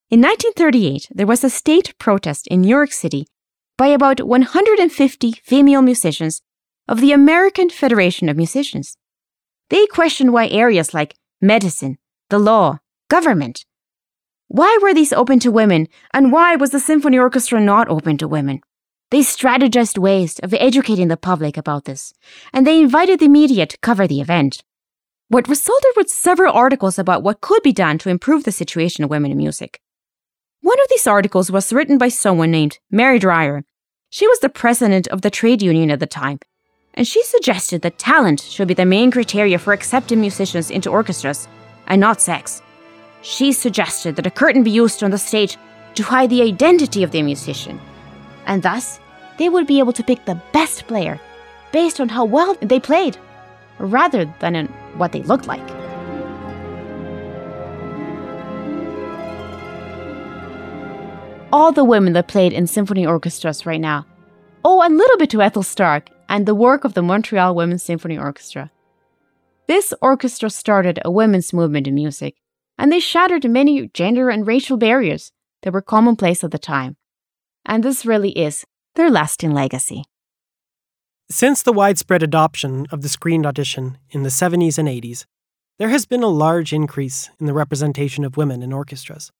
In 0.10 0.22
1938, 0.22 1.08
there 1.12 1.26
was 1.26 1.44
a 1.44 1.50
state 1.50 1.98
protest 1.98 2.46
in 2.48 2.62
New 2.62 2.70
York 2.70 2.92
City 2.92 3.26
by 3.78 3.88
about 3.88 4.22
150 4.22 5.32
female 5.44 5.82
musicians 5.82 6.42
of 6.88 7.00
the 7.00 7.14
American 7.14 7.70
Federation 7.70 8.28
of 8.28 8.38
Musicians. 8.38 8.98
They 9.70 9.86
questioned 9.88 10.34
why 10.34 10.48
areas 10.48 10.94
like 10.94 11.16
medicine, 11.42 11.98
the 12.30 12.40
law, 12.40 12.80
government. 13.10 13.66
Why 14.50 14.78
were 14.82 14.94
these 14.94 15.14
open 15.14 15.40
to 15.40 15.52
women, 15.52 15.88
and 16.14 16.32
why 16.32 16.56
was 16.56 16.72
the 16.72 16.80
symphony 16.80 17.18
orchestra 17.18 17.60
not 17.60 17.90
open 17.90 18.18
to 18.18 18.28
women? 18.28 18.62
They 19.12 19.20
strategized 19.20 19.98
ways 19.98 20.40
of 20.40 20.54
educating 20.54 21.08
the 21.08 21.18
public 21.18 21.56
about 21.56 21.86
this, 21.86 22.14
and 22.52 22.68
they 22.68 22.82
invited 22.82 23.20
the 23.20 23.30
media 23.30 23.66
to 23.66 23.78
cover 23.80 24.08
the 24.08 24.20
event. 24.20 24.64
What 25.30 25.48
resulted 25.48 25.92
was 25.96 26.14
several 26.14 26.54
articles 26.54 27.00
about 27.00 27.24
what 27.24 27.42
could 27.42 27.64
be 27.64 27.74
done 27.74 27.98
to 28.00 28.10
improve 28.10 28.44
the 28.44 28.52
situation 28.52 29.04
of 29.04 29.10
women 29.10 29.32
in 29.32 29.38
music. 29.38 29.82
One 30.62 30.80
of 30.82 30.90
these 30.90 31.08
articles 31.08 31.52
was 31.52 31.72
written 31.72 31.98
by 31.98 32.10
someone 32.10 32.52
named 32.52 32.80
Mary 32.92 33.20
Dreyer. 33.20 33.64
She 34.10 34.28
was 34.28 34.40
the 34.40 34.50
president 34.50 35.08
of 35.08 35.22
the 35.22 35.30
trade 35.30 35.62
union 35.62 35.92
at 35.92 36.02
the 36.02 36.08
time, 36.08 36.40
and 36.94 37.08
she 37.08 37.24
suggested 37.24 37.82
that 37.82 37.98
talent 37.98 38.42
should 38.42 38.68
be 38.68 38.74
the 38.74 38.86
main 38.86 39.12
criteria 39.12 39.60
for 39.60 39.72
accepting 39.72 40.20
musicians 40.20 40.72
into 40.72 40.90
orchestras 40.90 41.48
and 41.88 42.00
not 42.00 42.22
sex. 42.22 42.62
She 43.22 43.51
suggested 43.51 44.15
that 44.15 44.27
a 44.27 44.32
curtain 44.32 44.63
be 44.63 44.72
used 44.72 45.03
on 45.03 45.12
the 45.12 45.17
stage 45.17 45.58
to 45.96 46.03
hide 46.03 46.29
the 46.29 46.44
identity 46.44 47.03
of 47.03 47.12
the 47.12 47.22
musician, 47.22 47.79
and 48.46 48.62
thus 48.62 49.00
they 49.38 49.50
would 49.50 49.67
be 49.67 49.79
able 49.79 49.94
to 49.94 50.03
pick 50.03 50.25
the 50.25 50.41
best 50.53 50.88
player 50.88 51.20
based 51.72 52.00
on 52.00 52.10
how 52.10 52.25
well 52.25 52.56
they 52.62 52.79
played, 52.79 53.17
rather 53.79 54.25
than 54.39 54.56
on 54.56 54.67
what 54.98 55.12
they 55.12 55.24
looked 55.24 55.48
like. 55.48 55.67
All 61.51 61.72
the 61.72 61.84
women 61.84 62.13
that 62.13 62.27
played 62.27 62.53
in 62.53 62.67
symphony 62.67 63.06
orchestras 63.06 63.65
right 63.65 63.82
now 63.82 64.06
owe 64.65 64.86
a 64.86 64.89
little 64.89 65.17
bit 65.17 65.29
to 65.32 65.41
Ethel 65.41 65.63
Stark 65.63 66.10
and 66.29 66.46
the 66.46 66.56
work 66.56 66.84
of 66.84 66.94
the 66.94 67.01
Montreal 67.01 67.56
Women's 67.56 67.84
Symphony 67.84 68.17
Orchestra. 68.17 68.70
This 69.68 69.94
orchestra 70.02 70.50
started 70.50 71.00
a 71.04 71.12
women's 71.12 71.52
movement 71.52 71.88
in 71.88 71.96
music, 71.96 72.36
and 72.78 72.92
they 72.92 73.02
shattered 73.02 73.50
many 73.50 73.90
gender 73.94 74.30
and 74.30 74.48
racial 74.48 74.78
barriers 74.78 75.32
that 75.62 75.74
were 75.74 75.82
commonplace 75.82 76.44
at 76.44 76.52
the 76.52 76.60
time. 76.60 76.96
And 77.66 77.84
this 77.84 78.06
really 78.06 78.32
is 78.32 78.66
their 78.96 79.10
lasting 79.10 79.52
legacy. 79.52 80.04
Since 81.30 81.64
the 81.64 81.74
widespread 81.74 82.24
adoption 82.24 82.88
of 82.92 83.02
the 83.02 83.10
screened 83.10 83.46
audition 83.46 83.98
in 84.12 84.24
the 84.24 84.30
70s 84.30 84.78
and 84.78 84.88
80s, 84.88 85.26
there 85.78 85.90
has 85.90 86.06
been 86.06 86.24
a 86.24 86.28
large 86.28 86.72
increase 86.72 87.30
in 87.38 87.46
the 87.46 87.54
representation 87.54 88.24
of 88.24 88.38
women 88.38 88.64
in 88.64 88.72
orchestras. 88.72 89.32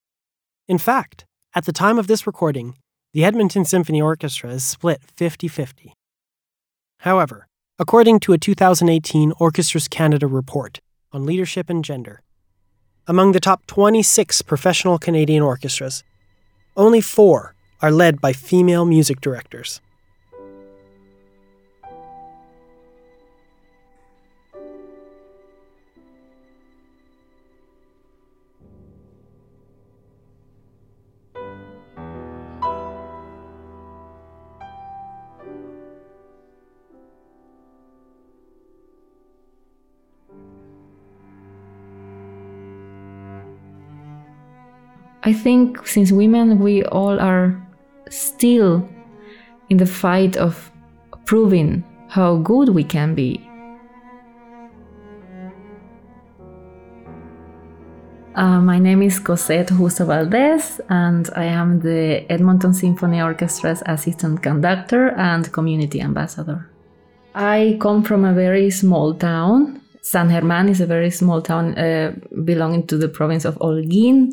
In 0.68 0.78
fact, 0.78 1.26
at 1.56 1.66
the 1.66 1.72
time 1.72 1.98
of 1.98 2.08
this 2.08 2.28
recording, 2.28 2.76
the 3.14 3.24
Edmonton 3.24 3.64
Symphony 3.64 4.02
Orchestra 4.02 4.52
is 4.52 4.66
split 4.66 5.02
50 5.16 5.48
50. 5.48 5.94
However, 7.00 7.48
according 7.80 8.20
to 8.20 8.34
a 8.34 8.40
2018 8.40 9.34
Orchestras 9.40 9.88
Canada 9.88 10.26
report 10.26 10.80
on 11.14 11.28
leadership 11.28 11.70
and 11.70 11.86
gender. 11.86 12.24
Among 13.06 13.34
the 13.34 13.40
top 13.40 13.68
26 13.68 14.42
professional 14.42 14.98
Canadian 14.98 15.44
orchestras, 15.44 16.04
only 16.76 17.02
four 17.02 17.54
are 17.80 17.92
led 17.92 18.20
by 18.20 18.34
female 18.34 18.84
music 18.84 19.22
directors. 19.22 19.80
I 45.28 45.34
think 45.34 45.86
since 45.86 46.10
women, 46.14 46.60
we 46.60 46.86
all 46.86 47.20
are 47.20 47.62
still 48.10 48.88
in 49.70 49.76
the 49.76 49.86
fight 49.86 50.38
of 50.38 50.72
proving 51.26 51.84
how 52.08 52.38
good 52.38 52.70
we 52.70 52.86
can 52.86 53.14
be. 53.14 53.46
Uh, 58.36 58.62
my 58.62 58.80
name 58.80 59.02
is 59.02 59.20
Cosette 59.20 59.68
Justo 59.68 60.06
Valdés, 60.06 60.80
and 60.88 61.30
I 61.36 61.44
am 61.44 61.82
the 61.82 62.26
Edmonton 62.32 62.74
Symphony 62.74 63.18
Orchestra's 63.18 63.84
assistant 63.86 64.42
conductor 64.42 65.10
and 65.18 65.52
community 65.52 66.00
ambassador. 66.00 66.70
I 67.36 67.78
come 67.82 68.02
from 68.02 68.24
a 68.24 68.34
very 68.34 68.70
small 68.70 69.14
town. 69.14 69.82
San 70.12 70.30
Germán 70.30 70.70
is 70.70 70.80
a 70.80 70.86
very 70.86 71.12
small 71.12 71.42
town 71.42 71.78
uh, 71.78 72.14
belonging 72.46 72.88
to 72.88 72.98
the 72.98 73.10
province 73.10 73.44
of 73.44 73.56
Holguín 73.56 74.32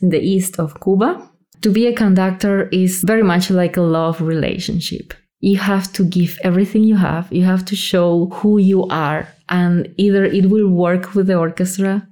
in 0.00 0.08
the 0.08 0.18
east 0.18 0.58
of 0.58 0.80
Cuba. 0.80 1.30
To 1.60 1.70
be 1.70 1.86
a 1.86 1.94
conductor 1.94 2.68
is 2.72 3.04
very 3.06 3.22
much 3.22 3.48
like 3.48 3.76
a 3.76 3.82
love 3.82 4.20
relationship. 4.20 5.14
You 5.38 5.58
have 5.58 5.92
to 5.92 6.02
give 6.04 6.38
everything 6.42 6.82
you 6.82 6.96
have, 6.96 7.32
you 7.32 7.44
have 7.44 7.64
to 7.66 7.76
show 7.76 8.30
who 8.32 8.58
you 8.58 8.88
are, 8.88 9.28
and 9.48 9.94
either 9.96 10.24
it 10.24 10.46
will 10.50 10.68
work 10.68 11.14
with 11.14 11.28
the 11.28 11.36
orchestra 11.36 12.04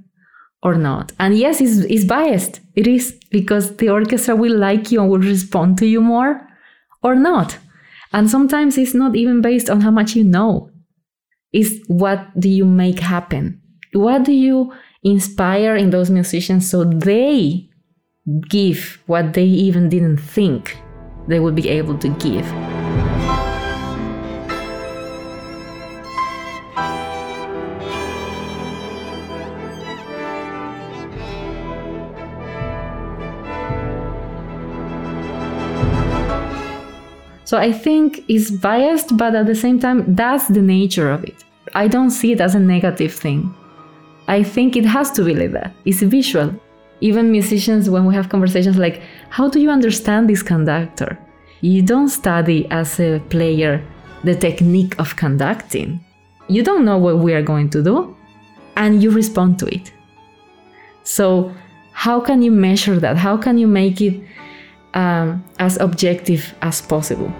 or 0.62 0.76
not. 0.76 1.10
And 1.18 1.36
yes, 1.36 1.60
it's, 1.60 1.78
it's 1.94 2.04
biased. 2.04 2.60
It 2.76 2.86
is 2.86 3.18
because 3.32 3.76
the 3.76 3.88
orchestra 3.88 4.36
will 4.36 4.56
like 4.56 4.92
you 4.92 5.00
and 5.00 5.10
will 5.10 5.18
respond 5.34 5.78
to 5.78 5.86
you 5.86 6.00
more 6.00 6.46
or 7.02 7.16
not. 7.16 7.58
And 8.12 8.30
sometimes 8.30 8.78
it's 8.78 8.94
not 8.94 9.16
even 9.16 9.40
based 9.40 9.68
on 9.68 9.80
how 9.80 9.90
much 9.90 10.14
you 10.14 10.22
know. 10.22 10.70
It's 11.52 11.84
what 11.88 12.38
do 12.38 12.48
you 12.48 12.64
make 12.64 13.00
happen? 13.00 13.60
What 13.92 14.24
do 14.24 14.32
you 14.32 14.72
inspire 15.02 15.74
in 15.76 15.90
those 15.90 16.10
musicians 16.10 16.70
so 16.70 16.84
they 16.84 17.68
give 18.48 19.02
what 19.06 19.34
they 19.34 19.44
even 19.44 19.88
didn't 19.88 20.18
think 20.18 20.78
they 21.26 21.40
would 21.40 21.54
be 21.54 21.68
able 21.68 21.98
to 21.98 22.08
give? 22.08 22.46
So 37.50 37.58
I 37.58 37.72
think 37.72 38.24
it's 38.28 38.48
biased, 38.48 39.16
but 39.16 39.34
at 39.34 39.46
the 39.46 39.56
same 39.56 39.80
time, 39.80 40.14
that's 40.14 40.46
the 40.46 40.62
nature 40.62 41.10
of 41.10 41.24
it. 41.24 41.42
I 41.74 41.88
don't 41.88 42.10
see 42.10 42.30
it 42.30 42.40
as 42.40 42.54
a 42.54 42.60
negative 42.60 43.12
thing. 43.12 43.52
I 44.28 44.44
think 44.44 44.76
it 44.76 44.84
has 44.84 45.10
to 45.10 45.24
be 45.24 45.34
like 45.34 45.50
that. 45.50 45.74
It's 45.84 46.00
visual. 46.00 46.54
Even 47.00 47.32
musicians, 47.32 47.90
when 47.90 48.04
we 48.06 48.14
have 48.14 48.28
conversations 48.28 48.76
like, 48.76 49.02
how 49.30 49.48
do 49.48 49.58
you 49.58 49.68
understand 49.68 50.30
this 50.30 50.44
conductor? 50.44 51.18
You 51.60 51.82
don't 51.82 52.08
study 52.08 52.68
as 52.70 53.00
a 53.00 53.18
player 53.30 53.82
the 54.22 54.36
technique 54.36 54.94
of 55.00 55.16
conducting. 55.16 55.98
You 56.46 56.62
don't 56.62 56.84
know 56.84 56.98
what 56.98 57.18
we 57.18 57.34
are 57.34 57.42
going 57.42 57.68
to 57.70 57.82
do, 57.82 58.16
and 58.76 59.02
you 59.02 59.10
respond 59.10 59.58
to 59.58 59.66
it. 59.66 59.92
So, 61.02 61.52
how 61.90 62.20
can 62.20 62.42
you 62.42 62.52
measure 62.52 63.00
that? 63.00 63.16
How 63.16 63.36
can 63.36 63.58
you 63.58 63.66
make 63.66 64.00
it 64.00 64.22
um, 64.94 65.44
as 65.58 65.76
objective 65.78 66.54
as 66.62 66.80
possible. 66.80 67.32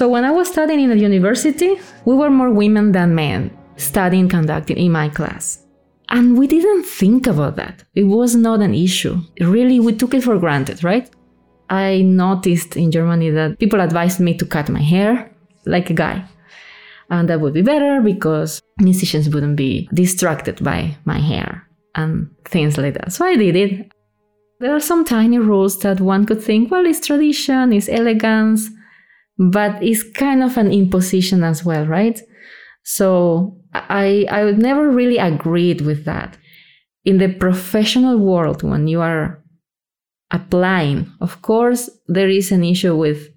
So 0.00 0.08
when 0.08 0.24
I 0.24 0.30
was 0.30 0.48
studying 0.48 0.80
in 0.80 0.88
the 0.88 0.96
university, 0.96 1.78
we 2.06 2.14
were 2.14 2.30
more 2.30 2.48
women 2.48 2.92
than 2.92 3.14
men 3.14 3.54
studying 3.76 4.30
conducting 4.30 4.78
in 4.78 4.92
my 4.92 5.10
class. 5.10 5.62
And 6.08 6.38
we 6.38 6.46
didn't 6.46 6.84
think 6.84 7.26
about 7.26 7.56
that. 7.56 7.84
It 7.94 8.04
was 8.04 8.34
not 8.34 8.62
an 8.62 8.72
issue. 8.72 9.18
Really, 9.40 9.78
we 9.78 9.92
took 9.94 10.14
it 10.14 10.22
for 10.22 10.38
granted, 10.38 10.82
right? 10.82 11.10
I 11.68 12.00
noticed 12.00 12.78
in 12.78 12.90
Germany 12.90 13.28
that 13.28 13.58
people 13.58 13.78
advised 13.78 14.20
me 14.20 14.32
to 14.38 14.46
cut 14.46 14.70
my 14.70 14.80
hair 14.80 15.30
like 15.66 15.90
a 15.90 15.92
guy. 16.06 16.24
And 17.10 17.28
that 17.28 17.42
would 17.42 17.52
be 17.52 17.60
better 17.60 18.00
because 18.00 18.62
musicians 18.78 19.28
wouldn't 19.28 19.56
be 19.56 19.86
distracted 19.92 20.64
by 20.64 20.96
my 21.04 21.18
hair 21.18 21.68
and 21.94 22.34
things 22.46 22.78
like 22.78 22.94
that. 22.94 23.12
So 23.12 23.26
I 23.26 23.36
did 23.36 23.54
it. 23.54 23.92
There 24.60 24.74
are 24.74 24.80
some 24.80 25.04
tiny 25.04 25.38
rules 25.38 25.78
that 25.80 26.00
one 26.00 26.24
could 26.24 26.42
think, 26.42 26.70
well, 26.70 26.86
it's 26.86 27.06
tradition, 27.06 27.74
it's 27.74 27.90
elegance, 27.90 28.70
but 29.40 29.82
it's 29.82 30.02
kind 30.02 30.42
of 30.42 30.58
an 30.58 30.70
imposition 30.70 31.42
as 31.42 31.64
well, 31.64 31.86
right? 31.86 32.20
So 32.84 33.56
I 33.72 34.26
I 34.30 34.44
would 34.44 34.58
never 34.58 34.90
really 34.90 35.16
agreed 35.16 35.80
with 35.80 36.04
that. 36.04 36.36
In 37.04 37.16
the 37.16 37.32
professional 37.32 38.18
world, 38.18 38.62
when 38.62 38.86
you 38.86 39.00
are 39.00 39.42
applying, 40.30 41.10
of 41.20 41.40
course, 41.40 41.88
there 42.06 42.28
is 42.28 42.52
an 42.52 42.62
issue 42.62 42.94
with 42.94 43.28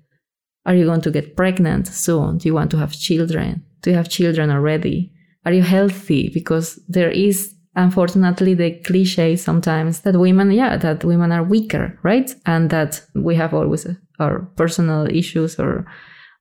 are 0.66 0.76
you 0.76 0.86
going 0.86 1.02
to 1.02 1.12
get 1.12 1.36
pregnant 1.38 1.88
soon? 1.88 2.38
Do 2.38 2.48
you 2.50 2.54
want 2.54 2.72
to 2.72 2.78
have 2.78 2.92
children? 2.92 3.64
Do 3.82 3.92
you 3.92 3.96
have 3.96 4.10
children 4.10 4.50
already? 4.50 5.12
Are 5.46 5.54
you 5.54 5.64
healthy? 5.64 6.30
Because 6.34 6.80
there 6.88 7.12
is 7.12 7.54
unfortunately 7.76 8.54
the 8.54 8.80
cliche 8.82 9.36
sometimes 9.36 10.02
that 10.02 10.18
women, 10.18 10.52
yeah, 10.52 10.78
that 10.78 11.04
women 11.04 11.32
are 11.32 11.44
weaker, 11.44 11.98
right? 12.04 12.34
And 12.46 12.70
that 12.70 13.02
we 13.16 13.36
have 13.36 13.54
always 13.54 13.88
or 14.20 14.48
personal 14.56 15.08
issues 15.08 15.60
or 15.60 15.86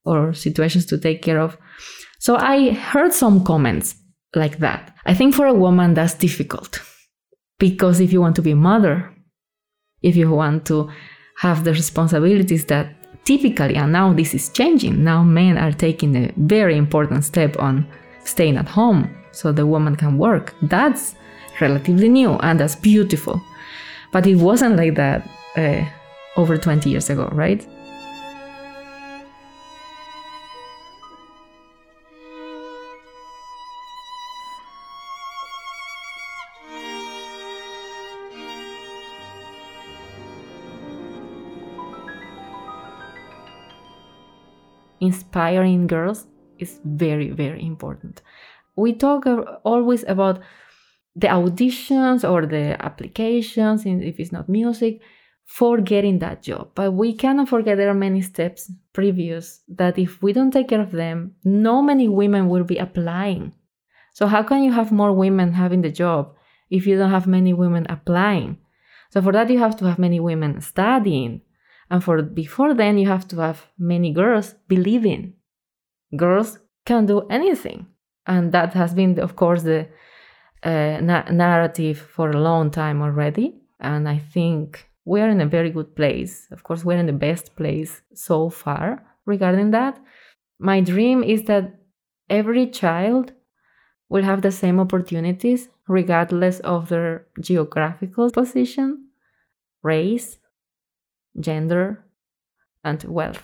or 0.04 0.32
situations 0.32 0.87
to 0.87 0.98
take 0.98 1.22
care 1.22 1.40
of. 1.40 1.56
So 2.18 2.37
I 2.37 2.70
heard 2.70 3.12
some 3.12 3.44
comments 3.44 3.94
like 4.35 4.58
that. 4.58 4.94
I 5.06 5.14
think 5.14 5.35
for 5.35 5.46
a 5.46 5.54
woman 5.54 5.94
that's 5.94 6.14
difficult 6.14 6.80
because 7.58 8.00
if 8.00 8.12
you 8.12 8.20
want 8.20 8.37
to 8.37 8.42
be 8.42 8.52
a 8.52 8.56
mother, 8.56 9.12
if 10.02 10.16
you 10.16 10.30
want 10.30 10.66
to 10.66 10.90
have 11.38 11.64
the 11.64 11.72
responsibilities 11.72 12.64
that 12.66 12.96
typically, 13.24 13.76
and 13.76 13.92
now 13.92 14.12
this 14.12 14.35
is 14.35 14.48
changing, 14.48 15.04
now 15.04 15.22
men 15.22 15.56
are 15.56 15.72
taking 15.72 16.16
a 16.16 16.32
very 16.37 16.76
important 16.76 17.24
step 17.24 17.58
on 17.58 17.87
staying 18.24 18.56
at 18.56 18.68
home 18.68 19.08
so 19.32 19.52
the 19.52 19.66
woman 19.66 19.96
can 19.96 20.18
work. 20.18 20.54
That's 20.62 21.14
relatively 21.61 22.08
new 22.08 22.32
and 22.35 22.58
that's 22.61 22.76
beautiful. 22.76 23.40
But 24.12 24.26
it 24.26 24.37
wasn't 24.37 24.76
like 24.76 24.94
that. 24.96 25.28
Uh, 25.56 25.85
over 26.37 26.57
20 26.57 26.88
years 26.90 27.11
ago, 27.11 27.29
right? 27.33 27.66
Inspiring 45.01 45.88
girls 45.88 46.27
is 46.59 46.79
very, 46.85 47.31
very 47.31 47.66
important. 47.66 48.23
We 48.77 48.92
talk 48.92 49.27
always 49.64 50.05
about 50.05 50.40
the 51.16 51.27
auditions 51.27 52.29
or 52.29 52.47
the 52.47 52.77
applications, 52.83 53.85
if 53.85 54.21
it's 54.21 54.31
not 54.33 54.49
music, 54.49 55.01
for 55.52 55.82
getting 55.82 56.18
that 56.18 56.42
job. 56.42 56.70
But 56.74 56.92
we 56.92 57.12
cannot 57.12 57.46
forget 57.46 57.76
there 57.76 57.90
are 57.90 58.06
many 58.08 58.22
steps 58.22 58.72
previous 58.94 59.60
that 59.68 59.98
if 59.98 60.22
we 60.22 60.32
don't 60.32 60.50
take 60.50 60.68
care 60.68 60.80
of 60.80 60.92
them, 60.92 61.34
no 61.44 61.82
many 61.82 62.08
women 62.08 62.48
will 62.48 62.64
be 62.64 62.78
applying. 62.78 63.52
So 64.14 64.26
how 64.26 64.44
can 64.44 64.64
you 64.64 64.72
have 64.72 64.90
more 64.90 65.12
women 65.12 65.52
having 65.52 65.82
the 65.82 65.90
job 65.90 66.34
if 66.70 66.86
you 66.86 66.96
don't 66.96 67.10
have 67.10 67.26
many 67.26 67.52
women 67.52 67.84
applying? 67.90 68.56
So 69.10 69.20
for 69.20 69.30
that 69.32 69.50
you 69.50 69.58
have 69.58 69.76
to 69.76 69.84
have 69.84 69.98
many 69.98 70.20
women 70.20 70.58
studying. 70.62 71.42
And 71.90 72.02
for 72.02 72.22
before 72.22 72.72
then 72.72 72.96
you 72.96 73.08
have 73.08 73.28
to 73.28 73.36
have 73.40 73.66
many 73.78 74.10
girls 74.10 74.54
believing. 74.68 75.34
Girls 76.16 76.60
can 76.86 77.04
do 77.04 77.26
anything. 77.28 77.88
And 78.26 78.52
that 78.52 78.72
has 78.72 78.94
been 78.94 79.20
of 79.20 79.36
course 79.36 79.64
the 79.64 79.88
uh, 80.62 80.98
na- 81.02 81.30
narrative 81.30 81.98
for 81.98 82.30
a 82.30 82.40
long 82.40 82.70
time 82.70 83.02
already. 83.02 83.60
And 83.78 84.08
I 84.08 84.16
think 84.16 84.88
we 85.04 85.20
are 85.20 85.28
in 85.28 85.40
a 85.40 85.46
very 85.46 85.70
good 85.70 85.94
place. 85.96 86.46
Of 86.50 86.62
course, 86.62 86.84
we're 86.84 86.98
in 86.98 87.06
the 87.06 87.12
best 87.12 87.56
place 87.56 88.02
so 88.14 88.50
far 88.50 89.04
regarding 89.26 89.70
that. 89.72 89.98
My 90.58 90.80
dream 90.80 91.22
is 91.22 91.44
that 91.44 91.74
every 92.30 92.66
child 92.68 93.32
will 94.08 94.22
have 94.22 94.42
the 94.42 94.52
same 94.52 94.78
opportunities 94.78 95.68
regardless 95.88 96.60
of 96.60 96.88
their 96.88 97.26
geographical 97.40 98.30
position, 98.30 99.08
race, 99.82 100.38
gender, 101.40 102.04
and 102.84 103.02
wealth. 103.04 103.42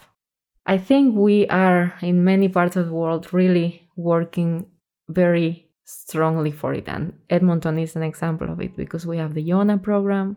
I 0.67 0.79
think 0.79 1.17
we 1.17 1.47
are 1.49 1.95
in 2.03 2.25
many 2.25 2.49
parts 2.49 2.77
of 2.77 2.87
the 2.87 2.93
world 2.93 3.33
really 3.33 3.89
working 3.97 4.67
very 5.09 5.71
strongly 5.85 6.51
for 6.51 6.75
it. 6.75 6.87
And 6.87 7.15
Edmonton 7.31 7.79
is 7.79 7.97
an 7.97 8.03
example 8.03 8.51
of 8.51 8.61
it 8.61 8.77
because 8.77 9.07
we 9.07 9.17
have 9.17 9.33
the 9.33 9.43
YONA 9.43 9.79
program, 9.79 10.37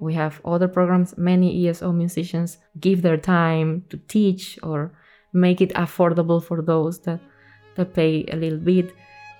we 0.00 0.14
have 0.14 0.40
other 0.44 0.68
programs. 0.68 1.16
Many 1.16 1.68
ESO 1.68 1.92
musicians 1.92 2.58
give 2.80 3.02
their 3.02 3.16
time 3.16 3.84
to 3.90 3.96
teach 4.08 4.58
or 4.62 4.92
make 5.32 5.60
it 5.60 5.72
affordable 5.74 6.42
for 6.42 6.62
those 6.62 7.00
that, 7.00 7.20
that 7.76 7.94
pay 7.94 8.24
a 8.32 8.36
little 8.36 8.58
bit. 8.58 8.92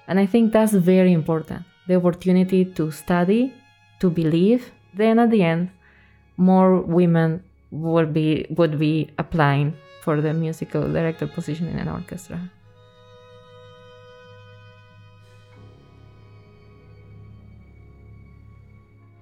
And 0.07 0.21
I 0.21 0.27
think 0.27 0.53
that's 0.53 0.73
very 0.73 1.13
important 1.13 1.65
the 1.89 1.97
opportunity 1.97 2.65
to 2.65 2.91
study, 2.93 3.53
to 3.99 4.11
believe. 4.11 4.71
Then 4.95 5.19
at 5.19 5.31
the 5.31 5.43
end, 5.43 5.71
more 6.37 6.81
women 6.81 7.43
would 7.71 8.13
be, 8.13 8.47
would 8.51 8.79
be 8.79 9.11
applying 9.19 9.77
for 10.03 10.21
the 10.21 10.33
musical 10.33 10.83
director 10.93 11.27
position 11.27 11.67
in 11.67 11.79
an 11.79 11.89
orchestra. 11.89 12.39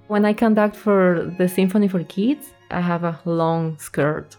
When 0.08 0.24
I 0.24 0.32
conduct 0.32 0.74
for 0.74 1.30
the 1.36 1.46
Symphony 1.46 1.86
for 1.86 2.02
Kids, 2.02 2.54
I 2.70 2.80
have 2.80 3.04
a 3.04 3.20
long 3.26 3.78
skirt 3.78 4.36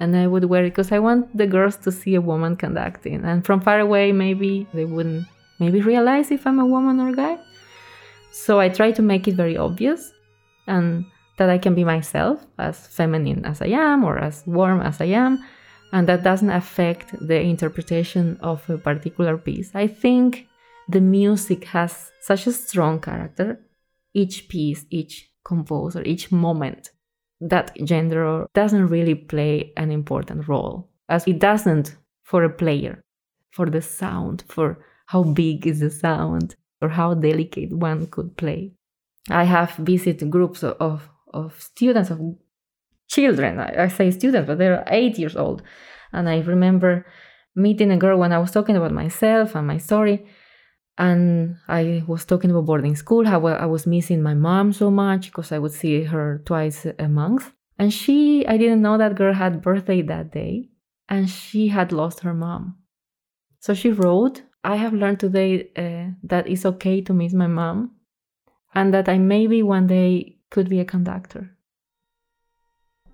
and 0.00 0.16
I 0.16 0.26
would 0.26 0.44
wear 0.44 0.64
it 0.64 0.70
because 0.70 0.90
I 0.90 0.98
want 0.98 1.34
the 1.36 1.46
girls 1.46 1.76
to 1.78 1.92
see 1.92 2.16
a 2.16 2.20
woman 2.20 2.56
conducting. 2.56 3.24
And 3.24 3.46
from 3.46 3.60
far 3.60 3.78
away, 3.78 4.10
maybe 4.10 4.66
they 4.74 4.84
wouldn't 4.84 5.26
maybe 5.60 5.80
realize 5.80 6.32
if 6.32 6.44
I'm 6.44 6.58
a 6.58 6.66
woman 6.66 6.98
or 6.98 7.10
a 7.10 7.14
guy. 7.14 7.38
So 8.32 8.58
I 8.58 8.68
try 8.68 8.90
to 8.90 9.00
make 9.00 9.28
it 9.28 9.34
very 9.34 9.56
obvious 9.56 10.12
and 10.66 11.06
that 11.38 11.50
I 11.50 11.58
can 11.58 11.76
be 11.76 11.84
myself, 11.84 12.44
as 12.58 12.88
feminine 12.88 13.44
as 13.46 13.62
I 13.62 13.68
am 13.68 14.02
or 14.02 14.18
as 14.18 14.42
warm 14.44 14.80
as 14.80 15.00
I 15.00 15.06
am, 15.06 15.44
and 15.92 16.08
that 16.08 16.24
doesn't 16.24 16.50
affect 16.50 17.14
the 17.20 17.40
interpretation 17.40 18.38
of 18.40 18.68
a 18.68 18.76
particular 18.76 19.38
piece. 19.38 19.70
I 19.72 19.86
think 19.86 20.48
the 20.88 21.00
music 21.00 21.64
has 21.66 22.10
such 22.20 22.46
a 22.46 22.52
strong 22.52 23.00
character 23.00 23.60
each 24.16 24.48
piece, 24.48 24.86
each 24.90 25.30
composer, 25.44 26.02
each 26.02 26.32
moment, 26.32 26.90
that 27.40 27.76
gender 27.84 28.46
doesn't 28.54 28.86
really 28.86 29.14
play 29.14 29.72
an 29.76 29.90
important 29.90 30.48
role, 30.48 30.88
as 31.08 31.26
it 31.26 31.38
doesn't 31.38 31.96
for 32.24 32.42
a 32.42 32.56
player, 32.62 33.04
for 33.52 33.66
the 33.68 33.82
sound, 33.82 34.42
for 34.48 34.78
how 35.06 35.22
big 35.22 35.66
is 35.66 35.80
the 35.80 35.90
sound, 35.90 36.56
or 36.80 36.88
how 36.88 37.14
delicate 37.14 37.72
one 37.72 38.06
could 38.06 38.36
play. 38.36 38.72
I 39.28 39.44
have 39.44 39.72
visited 39.74 40.30
groups 40.30 40.64
of, 40.64 41.08
of 41.34 41.60
students, 41.60 42.10
of 42.10 42.20
children. 43.08 43.58
I, 43.58 43.84
I 43.84 43.88
say 43.88 44.10
students, 44.10 44.46
but 44.46 44.58
they're 44.58 44.84
eight 44.88 45.18
years 45.18 45.36
old. 45.36 45.62
And 46.12 46.28
I 46.28 46.40
remember 46.40 47.04
meeting 47.54 47.90
a 47.90 47.98
girl 47.98 48.18
when 48.18 48.32
I 48.32 48.38
was 48.38 48.50
talking 48.50 48.76
about 48.76 48.92
myself 48.92 49.54
and 49.54 49.66
my 49.66 49.78
story 49.78 50.26
and 50.98 51.56
I 51.68 52.02
was 52.06 52.24
talking 52.24 52.50
about 52.50 52.66
boarding 52.66 52.96
school, 52.96 53.26
how 53.26 53.46
I 53.46 53.66
was 53.66 53.86
missing 53.86 54.22
my 54.22 54.34
mom 54.34 54.72
so 54.72 54.90
much 54.90 55.26
because 55.26 55.52
I 55.52 55.58
would 55.58 55.72
see 55.72 56.04
her 56.04 56.42
twice 56.44 56.86
a 56.98 57.08
month. 57.08 57.52
And 57.78 57.92
she, 57.92 58.46
I 58.46 58.56
didn't 58.56 58.80
know 58.80 58.96
that 58.96 59.16
girl 59.16 59.34
had 59.34 59.60
birthday 59.60 60.00
that 60.02 60.32
day, 60.32 60.70
and 61.08 61.28
she 61.28 61.68
had 61.68 61.92
lost 61.92 62.20
her 62.20 62.32
mom. 62.32 62.76
So 63.60 63.74
she 63.74 63.90
wrote, 63.90 64.42
I 64.64 64.76
have 64.76 64.94
learned 64.94 65.20
today 65.20 65.70
uh, 65.76 66.12
that 66.22 66.48
it's 66.48 66.64
okay 66.64 67.02
to 67.02 67.12
miss 67.12 67.34
my 67.34 67.46
mom, 67.46 67.92
and 68.74 68.94
that 68.94 69.08
I 69.08 69.18
maybe 69.18 69.62
one 69.62 69.86
day 69.86 70.38
could 70.50 70.70
be 70.70 70.80
a 70.80 70.84
conductor. 70.84 71.50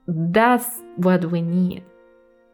That's 0.06 0.82
what 0.96 1.30
we 1.30 1.42
need 1.42 1.84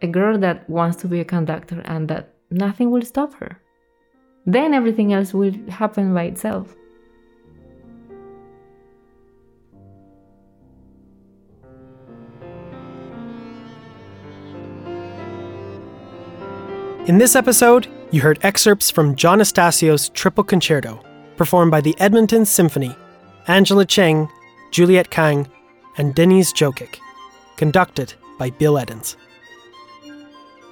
a 0.01 0.07
girl 0.07 0.39
that 0.39 0.69
wants 0.71 0.97
to 0.99 1.09
be 1.09 1.21
a 1.21 1.25
conductor 1.25 1.81
and 1.85 2.09
that 2.09 2.35
nothing 2.51 2.91
will 2.91 3.03
stop 3.03 3.35
her 3.35 3.61
then 4.49 4.73
everything 4.73 5.13
else 5.13 5.35
will 5.35 5.53
happen 5.69 6.15
by 6.15 6.25
itself. 6.25 6.75
In 17.07 17.19
this 17.19 17.37
episode, 17.37 17.89
you 18.11 18.23
heard 18.23 18.39
excerpts 18.43 18.91
from 18.91 19.15
John 19.17 19.41
Estacio's 19.41 20.09
Triple 20.11 20.45
Concerto, 20.45 21.03
performed 21.37 21.71
by 21.71 21.83
the 21.83 21.95
Edmonton 22.01 22.47
Symphony, 22.47 22.97
Angela 23.49 23.85
Cheng, 23.85 24.31
Juliette 24.71 25.11
Kang, 25.11 25.47
and 25.99 26.15
Denise 26.15 26.53
Djokic, 26.55 26.99
conducted 27.57 28.15
by 28.39 28.49
Bill 28.51 28.75
Eddins. 28.75 29.17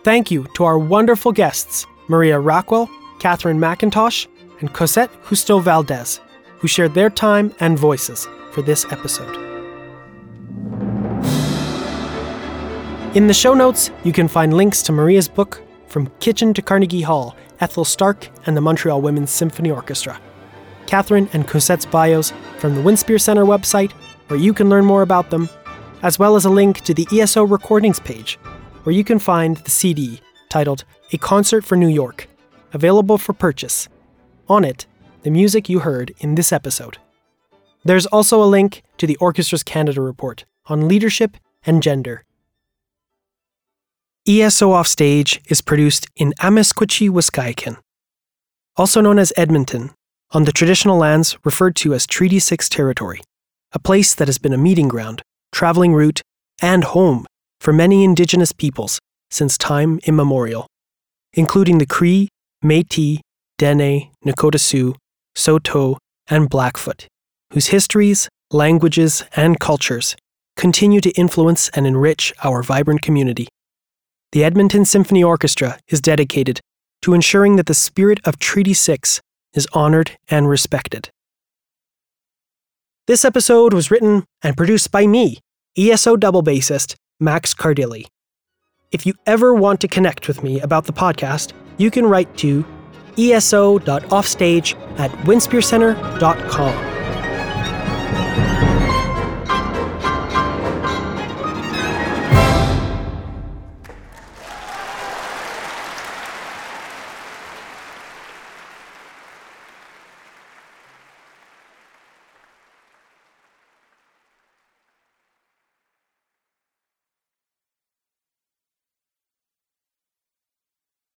Thank 0.02 0.30
you 0.30 0.46
to 0.54 0.64
our 0.64 0.78
wonderful 0.78 1.32
guests, 1.32 1.86
Maria 2.08 2.36
Rachwal 2.36 2.88
Kathryn 3.18 3.58
Macintosh, 3.58 4.26
and 4.60 4.72
Cosette 4.72 5.10
Justo 5.24 5.60
Valdés, 5.60 6.20
who 6.58 6.68
shared 6.68 6.94
their 6.94 7.10
time 7.10 7.54
and 7.60 7.78
voices 7.78 8.28
for 8.52 8.62
this 8.62 8.84
episode. 8.90 9.36
In 13.14 13.26
the 13.26 13.34
show 13.34 13.54
notes, 13.54 13.90
you 14.04 14.12
can 14.12 14.28
find 14.28 14.54
links 14.54 14.82
to 14.82 14.92
Maria's 14.92 15.28
book, 15.28 15.62
From 15.86 16.10
Kitchen 16.20 16.52
to 16.54 16.62
Carnegie 16.62 17.02
Hall 17.02 17.36
Ethel 17.60 17.84
Stark 17.84 18.28
and 18.44 18.56
the 18.56 18.60
Montreal 18.60 19.00
Women's 19.00 19.30
Symphony 19.30 19.70
Orchestra, 19.70 20.20
Catherine 20.86 21.28
and 21.32 21.48
Cosette's 21.48 21.86
bios 21.86 22.32
from 22.58 22.74
the 22.74 22.82
Winspear 22.82 23.18
Center 23.18 23.44
website, 23.44 23.92
where 24.28 24.38
you 24.38 24.52
can 24.52 24.68
learn 24.68 24.84
more 24.84 25.00
about 25.02 25.30
them, 25.30 25.48
as 26.02 26.18
well 26.18 26.36
as 26.36 26.44
a 26.44 26.50
link 26.50 26.82
to 26.82 26.92
the 26.92 27.06
ESO 27.10 27.44
recordings 27.44 28.00
page, 28.00 28.38
where 28.82 28.94
you 28.94 29.04
can 29.04 29.18
find 29.18 29.56
the 29.58 29.70
CD 29.70 30.20
titled 30.50 30.84
A 31.12 31.18
Concert 31.18 31.64
for 31.64 31.76
New 31.76 31.88
York 31.88 32.28
available 32.72 33.18
for 33.18 33.32
purchase. 33.32 33.88
On 34.48 34.64
it, 34.64 34.86
the 35.22 35.30
music 35.30 35.68
you 35.68 35.80
heard 35.80 36.14
in 36.18 36.34
this 36.34 36.52
episode. 36.52 36.98
There's 37.84 38.06
also 38.06 38.42
a 38.42 38.46
link 38.46 38.82
to 38.98 39.06
the 39.06 39.16
Orchestras 39.16 39.62
Canada 39.62 40.00
report 40.00 40.44
on 40.66 40.88
leadership 40.88 41.36
and 41.64 41.82
gender. 41.82 42.24
ESO 44.28 44.72
Offstage 44.72 45.40
is 45.48 45.60
produced 45.60 46.08
in 46.16 46.32
Amiskwaciwâskahikan, 46.40 47.76
also 48.76 49.00
known 49.00 49.18
as 49.18 49.32
Edmonton, 49.36 49.90
on 50.32 50.44
the 50.44 50.52
traditional 50.52 50.98
lands 50.98 51.38
referred 51.44 51.76
to 51.76 51.94
as 51.94 52.06
Treaty 52.06 52.40
6 52.40 52.68
territory, 52.68 53.20
a 53.72 53.78
place 53.78 54.14
that 54.14 54.26
has 54.26 54.38
been 54.38 54.52
a 54.52 54.58
meeting 54.58 54.88
ground, 54.88 55.22
traveling 55.52 55.94
route, 55.94 56.22
and 56.60 56.82
home 56.82 57.24
for 57.60 57.72
many 57.72 58.02
Indigenous 58.02 58.52
peoples 58.52 58.98
since 59.30 59.56
time 59.56 60.00
immemorial, 60.04 60.66
including 61.32 61.78
the 61.78 61.86
Cree, 61.86 62.28
Metis, 62.66 63.20
Dene, 63.58 64.10
Nakota 64.24 64.58
Sioux, 64.58 64.94
Saulteaux, 65.36 65.98
and 66.28 66.50
Blackfoot, 66.50 67.06
whose 67.52 67.68
histories, 67.68 68.28
languages, 68.50 69.22
and 69.36 69.60
cultures 69.60 70.16
continue 70.56 71.00
to 71.00 71.10
influence 71.10 71.68
and 71.70 71.86
enrich 71.86 72.32
our 72.42 72.62
vibrant 72.62 73.02
community. 73.02 73.46
The 74.32 74.42
Edmonton 74.42 74.84
Symphony 74.84 75.22
Orchestra 75.22 75.78
is 75.88 76.00
dedicated 76.00 76.60
to 77.02 77.14
ensuring 77.14 77.54
that 77.56 77.66
the 77.66 77.74
spirit 77.74 78.18
of 78.24 78.38
Treaty 78.38 78.74
6 78.74 79.20
is 79.54 79.68
honored 79.72 80.16
and 80.28 80.48
respected. 80.48 81.10
This 83.06 83.24
episode 83.24 83.72
was 83.72 83.92
written 83.92 84.24
and 84.42 84.56
produced 84.56 84.90
by 84.90 85.06
me, 85.06 85.38
ESO 85.78 86.16
double 86.16 86.42
bassist 86.42 86.96
Max 87.20 87.54
Cardilli. 87.54 88.06
If 88.90 89.06
you 89.06 89.14
ever 89.24 89.54
want 89.54 89.80
to 89.82 89.88
connect 89.88 90.26
with 90.26 90.42
me 90.42 90.60
about 90.60 90.86
the 90.86 90.92
podcast, 90.92 91.52
you 91.76 91.90
can 91.90 92.06
write 92.06 92.36
to 92.38 92.64
eso.offstage 93.18 94.74
at 94.98 95.10
winspearcenter.com. 95.24 96.95